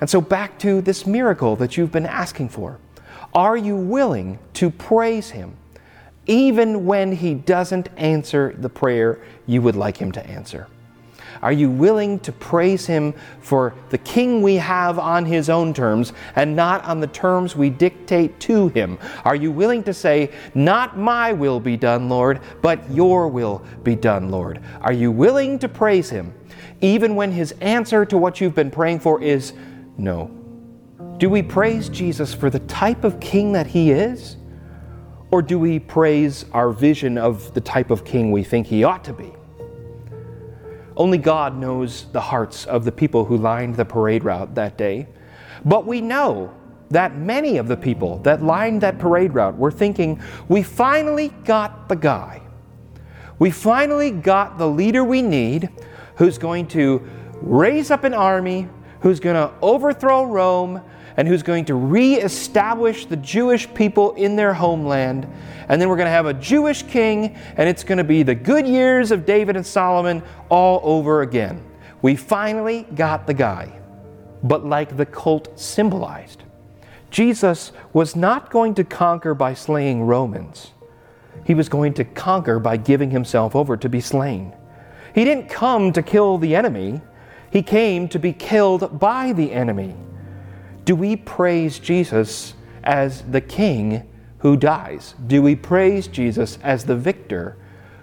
And 0.01 0.09
so, 0.09 0.19
back 0.19 0.59
to 0.59 0.81
this 0.81 1.05
miracle 1.05 1.55
that 1.55 1.77
you've 1.77 1.91
been 1.91 2.05
asking 2.05 2.50
for. 2.50 2.79
Are 3.33 3.57
you 3.57 3.75
willing 3.75 4.39
to 4.55 4.69
praise 4.69 5.29
Him 5.29 5.55
even 6.27 6.85
when 6.85 7.12
He 7.12 7.33
doesn't 7.33 7.89
answer 7.97 8.53
the 8.57 8.69
prayer 8.69 9.21
you 9.45 9.62
would 9.62 9.75
like 9.75 9.97
Him 9.97 10.12
to 10.13 10.27
answer? 10.27 10.67
Are 11.45 11.51
you 11.51 11.69
willing 11.69 12.19
to 12.21 12.31
praise 12.31 12.87
Him 12.87 13.13
for 13.39 13.75
the 13.89 13.99
King 13.99 14.41
we 14.41 14.55
have 14.55 14.97
on 14.97 15.25
His 15.25 15.47
own 15.47 15.75
terms 15.75 16.11
and 16.35 16.55
not 16.55 16.83
on 16.85 16.99
the 16.99 17.07
terms 17.07 17.55
we 17.55 17.69
dictate 17.69 18.39
to 18.39 18.69
Him? 18.69 18.97
Are 19.23 19.35
you 19.35 19.51
willing 19.51 19.83
to 19.83 19.93
say, 19.93 20.31
Not 20.55 20.97
my 20.97 21.33
will 21.33 21.59
be 21.59 21.77
done, 21.77 22.09
Lord, 22.09 22.41
but 22.63 22.89
your 22.89 23.27
will 23.27 23.63
be 23.83 23.95
done, 23.95 24.31
Lord? 24.31 24.59
Are 24.81 24.91
you 24.91 25.11
willing 25.11 25.59
to 25.59 25.69
praise 25.69 26.09
Him 26.09 26.33
even 26.81 27.15
when 27.15 27.31
His 27.31 27.51
answer 27.61 28.05
to 28.05 28.17
what 28.17 28.41
you've 28.41 28.55
been 28.55 28.71
praying 28.71 29.01
for 29.01 29.21
is 29.21 29.53
no? 29.99 30.31
Do 31.17 31.29
we 31.29 31.43
praise 31.43 31.89
Jesus 31.89 32.33
for 32.33 32.49
the 32.49 32.61
type 32.61 33.03
of 33.03 33.19
King 33.19 33.51
that 33.51 33.67
He 33.67 33.91
is? 33.91 34.37
Or 35.29 35.43
do 35.43 35.59
we 35.59 35.77
praise 35.77 36.45
our 36.53 36.71
vision 36.71 37.19
of 37.19 37.53
the 37.53 37.61
type 37.61 37.91
of 37.91 38.03
King 38.03 38.31
we 38.31 38.43
think 38.43 38.65
He 38.65 38.83
ought 38.83 39.03
to 39.03 39.13
be? 39.13 39.31
Only 40.97 41.17
God 41.17 41.57
knows 41.57 42.05
the 42.11 42.21
hearts 42.21 42.65
of 42.65 42.85
the 42.85 42.91
people 42.91 43.25
who 43.25 43.37
lined 43.37 43.75
the 43.75 43.85
parade 43.85 44.23
route 44.23 44.55
that 44.55 44.77
day. 44.77 45.07
But 45.65 45.85
we 45.85 46.01
know 46.01 46.53
that 46.89 47.17
many 47.17 47.57
of 47.57 47.67
the 47.67 47.75
people 47.75 48.19
that 48.19 48.43
lined 48.43 48.81
that 48.81 48.99
parade 48.99 49.33
route 49.33 49.57
were 49.57 49.71
thinking, 49.71 50.21
we 50.47 50.63
finally 50.63 51.29
got 51.43 51.89
the 51.89 51.95
guy. 51.95 52.41
We 53.39 53.51
finally 53.51 54.11
got 54.11 54.57
the 54.57 54.67
leader 54.67 55.03
we 55.03 55.21
need 55.21 55.69
who's 56.15 56.37
going 56.37 56.67
to 56.67 57.05
raise 57.41 57.91
up 57.91 58.03
an 58.03 58.13
army, 58.13 58.69
who's 59.01 59.19
going 59.19 59.35
to 59.35 59.53
overthrow 59.61 60.23
Rome, 60.25 60.81
and 61.17 61.27
who's 61.27 61.43
going 61.43 61.65
to 61.65 61.75
reestablish 61.75 63.05
the 63.05 63.17
Jewish 63.17 63.74
people 63.74 64.13
in 64.15 64.36
their 64.36 64.53
homeland. 64.53 65.27
And 65.69 65.81
then 65.81 65.89
we're 65.89 65.95
going 65.95 66.07
to 66.07 66.12
have 66.12 66.25
a 66.25 66.34
Jewish 66.34 66.84
king, 66.84 67.36
and 67.57 67.69
it's 67.69 67.84
going 67.84 67.98
to 67.98 68.03
be 68.03 68.24
the 68.24 68.36
good 68.36 68.67
years 68.67 69.12
of 69.12 69.25
David 69.25 69.55
and 69.55 69.65
Solomon 69.65 70.22
all 70.50 70.81
over 70.84 71.22
again. 71.22 71.63
We 72.01 72.15
finally 72.15 72.86
got 72.95 73.27
the 73.27 73.34
guy. 73.34 73.79
But 74.43 74.65
like 74.65 74.95
the 74.95 75.05
cult 75.05 75.60
symbolized, 75.60 76.43
Jesus 77.10 77.72
was 77.93 78.15
not 78.15 78.51
going 78.51 78.75
to 78.75 78.84
conquer 78.84 79.34
by 79.34 79.53
slaying 79.53 80.03
Romans. 80.03 80.72
He 81.45 81.53
was 81.53 81.69
going 81.69 81.93
to 81.95 82.03
conquer 82.03 82.60
by 82.60 82.77
giving 82.77 83.10
himself 83.10 83.55
over 83.55 83.77
to 83.77 83.89
be 83.89 84.01
slain. 84.01 84.53
He 85.15 85.24
didn't 85.24 85.48
come 85.48 85.93
to 85.93 86.03
kill 86.03 86.38
the 86.38 86.55
enemy, 86.55 87.01
he 87.51 87.63
came 87.63 88.10
to 88.10 88.19
be 88.19 88.34
killed 88.34 89.00
by 89.00 89.31
the 89.31 89.53
enemy. 89.53 89.95
Do 90.85 90.95
we 90.95 91.15
praise 91.15 91.79
Jesus 91.79 92.53
as 92.83 93.23
the 93.23 93.41
king 93.41 94.07
who 94.37 94.55
dies? 94.55 95.15
Do 95.25 95.41
we 95.41 95.55
praise 95.55 96.07
Jesus 96.07 96.59
as 96.61 96.85
the 96.85 96.95
victor 96.95 97.57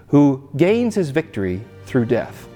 who 0.09 0.51
gains 0.57 0.97
his 0.97 1.11
victory 1.11 1.63
through 1.87 2.07
death? 2.07 2.49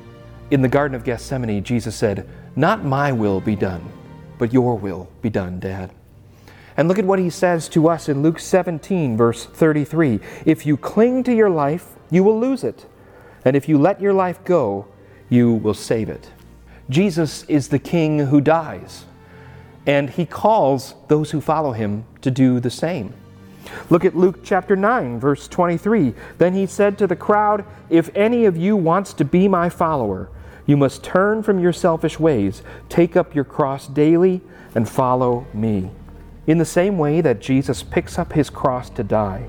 In 0.51 0.63
the 0.63 0.69
Garden 0.69 0.97
of 0.97 1.05
Gethsemane, 1.05 1.63
Jesus 1.63 1.95
said, 1.95 2.29
Not 2.57 2.85
my 2.85 3.13
will 3.13 3.41
be 3.41 3.55
done, 3.55 3.89
but 4.37 4.53
your 4.53 4.77
will 4.77 5.09
be 5.23 5.31
done, 5.31 5.61
Dad. 5.61 5.93
And 6.77 6.89
look 6.89 6.99
at 6.99 7.05
what 7.05 7.21
he 7.21 7.31
says 7.31 7.69
to 7.71 7.89
us 7.89 8.09
in 8.09 8.23
Luke 8.23 8.41
17, 8.41 9.17
verse 9.17 9.47
33 9.47 10.19
If 10.45 10.67
you 10.67 10.77
cling 10.77 11.23
to 11.23 11.33
your 11.33 11.51
life, 11.51 11.95
you 12.11 12.25
will 12.25 12.39
lose 12.39 12.65
it. 12.65 12.87
And 13.45 13.55
if 13.55 13.69
you 13.69 13.79
let 13.79 14.01
your 14.01 14.13
life 14.13 14.43
go, 14.45 14.89
you 15.29 15.53
will 15.53 15.75
save 15.75 16.09
it. 16.09 16.33
Jesus 16.91 17.45
is 17.45 17.69
the 17.69 17.79
king 17.79 18.19
who 18.19 18.41
dies 18.41 19.05
and 19.87 20.11
he 20.11 20.27
calls 20.27 20.95
those 21.09 21.31
who 21.31 21.41
follow 21.41 21.73
him 21.73 22.05
to 22.21 22.31
do 22.31 22.61
the 22.61 22.71
same. 22.71 23.15
Look 23.91 24.05
at 24.05 24.17
Luke 24.17 24.41
chapter 24.45 24.77
9, 24.77 25.19
verse 25.19 25.49
23. 25.49 26.15
Then 26.39 26.55
he 26.55 26.67
said 26.67 26.99
to 26.99 27.07
the 27.07 27.17
crowd, 27.17 27.65
If 27.89 28.11
any 28.15 28.45
of 28.45 28.57
you 28.57 28.77
wants 28.77 29.13
to 29.15 29.25
be 29.25 29.49
my 29.49 29.69
follower, 29.69 30.29
you 30.67 30.77
must 30.77 31.05
turn 31.05 31.43
from 31.43 31.61
your 31.61 31.73
selfish 31.73 32.19
ways, 32.19 32.63
take 32.89 33.17
up 33.17 33.35
your 33.35 33.45
cross 33.45 33.87
daily, 33.87 34.41
and 34.75 34.89
follow 34.89 35.47
me. 35.55 35.91
In 36.47 36.59
the 36.59 36.65
same 36.65 36.99
way 36.99 37.21
that 37.21 37.41
Jesus 37.41 37.83
picks 37.83 38.19
up 38.19 38.33
his 38.33 38.51
cross 38.51 38.91
to 38.91 39.05
die, 39.05 39.47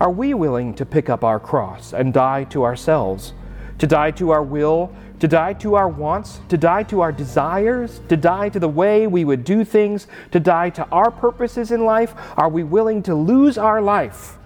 are 0.00 0.10
we 0.10 0.32
willing 0.32 0.74
to 0.74 0.86
pick 0.86 1.08
up 1.08 1.24
our 1.24 1.40
cross 1.40 1.92
and 1.92 2.12
die 2.12 2.44
to 2.44 2.64
ourselves, 2.64 3.32
to 3.78 3.86
die 3.86 4.10
to 4.12 4.30
our 4.30 4.42
will, 4.42 4.94
to 5.20 5.28
die 5.28 5.52
to 5.54 5.74
our 5.74 5.88
wants, 5.88 6.40
to 6.48 6.56
die 6.56 6.82
to 6.84 7.00
our 7.00 7.12
desires, 7.12 8.00
to 8.08 8.16
die 8.16 8.48
to 8.48 8.58
the 8.58 8.68
way 8.68 9.06
we 9.06 9.24
would 9.24 9.44
do 9.44 9.64
things, 9.64 10.06
to 10.30 10.40
die 10.40 10.70
to 10.70 10.86
our 10.90 11.10
purposes 11.10 11.70
in 11.70 11.84
life? 11.84 12.14
Are 12.36 12.48
we 12.48 12.62
willing 12.62 13.02
to 13.04 13.14
lose 13.14 13.58
our 13.58 13.80
life 13.82 14.38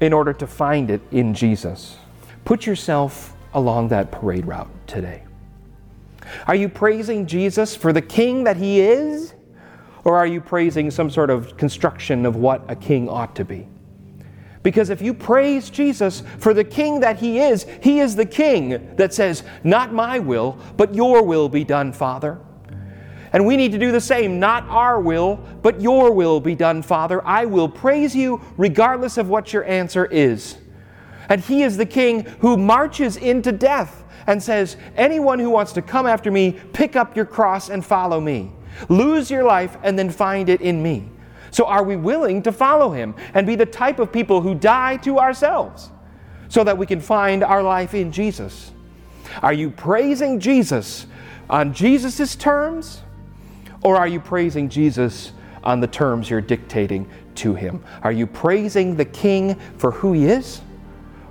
in 0.00 0.12
order 0.12 0.32
to 0.32 0.46
find 0.46 0.90
it 0.90 1.00
in 1.10 1.34
Jesus? 1.34 1.96
Put 2.44 2.66
yourself 2.66 3.36
along 3.54 3.88
that 3.88 4.10
parade 4.10 4.46
route 4.46 4.70
today. 4.86 5.22
Are 6.46 6.54
you 6.54 6.68
praising 6.68 7.26
Jesus 7.26 7.76
for 7.76 7.92
the 7.92 8.02
king 8.02 8.44
that 8.44 8.56
he 8.56 8.80
is? 8.80 9.34
Or 10.04 10.16
are 10.18 10.26
you 10.26 10.40
praising 10.40 10.90
some 10.90 11.08
sort 11.08 11.30
of 11.30 11.56
construction 11.56 12.26
of 12.26 12.36
what 12.36 12.64
a 12.68 12.76
king 12.76 13.08
ought 13.08 13.34
to 13.36 13.44
be? 13.44 13.66
Because 14.64 14.88
if 14.88 15.02
you 15.02 15.12
praise 15.12 15.68
Jesus 15.68 16.22
for 16.38 16.54
the 16.54 16.64
king 16.64 17.00
that 17.00 17.18
he 17.18 17.38
is, 17.38 17.66
he 17.82 18.00
is 18.00 18.16
the 18.16 18.24
king 18.24 18.96
that 18.96 19.14
says, 19.14 19.44
Not 19.62 19.92
my 19.92 20.18
will, 20.18 20.58
but 20.76 20.94
your 20.94 21.22
will 21.22 21.48
be 21.50 21.64
done, 21.64 21.92
Father. 21.92 22.40
And 23.34 23.46
we 23.46 23.56
need 23.56 23.72
to 23.72 23.78
do 23.78 23.92
the 23.92 24.00
same. 24.00 24.40
Not 24.40 24.64
our 24.68 24.98
will, 25.00 25.36
but 25.60 25.80
your 25.82 26.12
will 26.12 26.40
be 26.40 26.54
done, 26.54 26.82
Father. 26.82 27.24
I 27.26 27.44
will 27.44 27.68
praise 27.68 28.16
you 28.16 28.40
regardless 28.56 29.18
of 29.18 29.28
what 29.28 29.52
your 29.52 29.64
answer 29.64 30.06
is. 30.06 30.56
And 31.28 31.42
he 31.42 31.62
is 31.62 31.76
the 31.76 31.86
king 31.86 32.24
who 32.40 32.56
marches 32.56 33.18
into 33.18 33.52
death 33.52 34.04
and 34.26 34.42
says, 34.42 34.78
Anyone 34.96 35.40
who 35.40 35.50
wants 35.50 35.72
to 35.72 35.82
come 35.82 36.06
after 36.06 36.30
me, 36.30 36.58
pick 36.72 36.96
up 36.96 37.16
your 37.16 37.26
cross 37.26 37.68
and 37.68 37.84
follow 37.84 38.18
me. 38.18 38.50
Lose 38.88 39.30
your 39.30 39.44
life 39.44 39.76
and 39.82 39.98
then 39.98 40.08
find 40.08 40.48
it 40.48 40.62
in 40.62 40.82
me. 40.82 41.10
So, 41.54 41.66
are 41.66 41.84
we 41.84 41.94
willing 41.94 42.42
to 42.42 42.50
follow 42.50 42.90
him 42.90 43.14
and 43.32 43.46
be 43.46 43.54
the 43.54 43.64
type 43.64 44.00
of 44.00 44.10
people 44.10 44.40
who 44.40 44.56
die 44.56 44.96
to 44.98 45.20
ourselves 45.20 45.88
so 46.48 46.64
that 46.64 46.76
we 46.76 46.84
can 46.84 47.00
find 47.00 47.44
our 47.44 47.62
life 47.62 47.94
in 47.94 48.10
Jesus? 48.10 48.72
Are 49.40 49.52
you 49.52 49.70
praising 49.70 50.40
Jesus 50.40 51.06
on 51.48 51.72
Jesus' 51.72 52.34
terms? 52.34 53.02
Or 53.84 53.96
are 53.96 54.08
you 54.08 54.18
praising 54.18 54.68
Jesus 54.68 55.30
on 55.62 55.78
the 55.78 55.86
terms 55.86 56.28
you're 56.28 56.40
dictating 56.40 57.08
to 57.36 57.54
him? 57.54 57.84
Are 58.02 58.10
you 58.10 58.26
praising 58.26 58.96
the 58.96 59.04
king 59.04 59.54
for 59.78 59.92
who 59.92 60.12
he 60.12 60.24
is? 60.24 60.60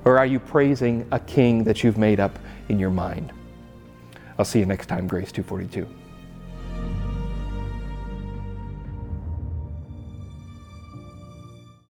Or 0.05 0.17
are 0.17 0.25
you 0.25 0.39
praising 0.39 1.05
a 1.11 1.19
king 1.19 1.65
that 1.65 1.83
you've 1.83 1.97
made 1.97 2.21
up 2.21 2.39
in 2.69 2.79
your 2.79 2.91
mind? 2.91 3.33
I'll 4.39 4.45
see 4.45 4.59
you 4.59 4.65
next 4.65 4.85
time, 4.85 5.05
Grace 5.05 5.33
242. 5.33 6.02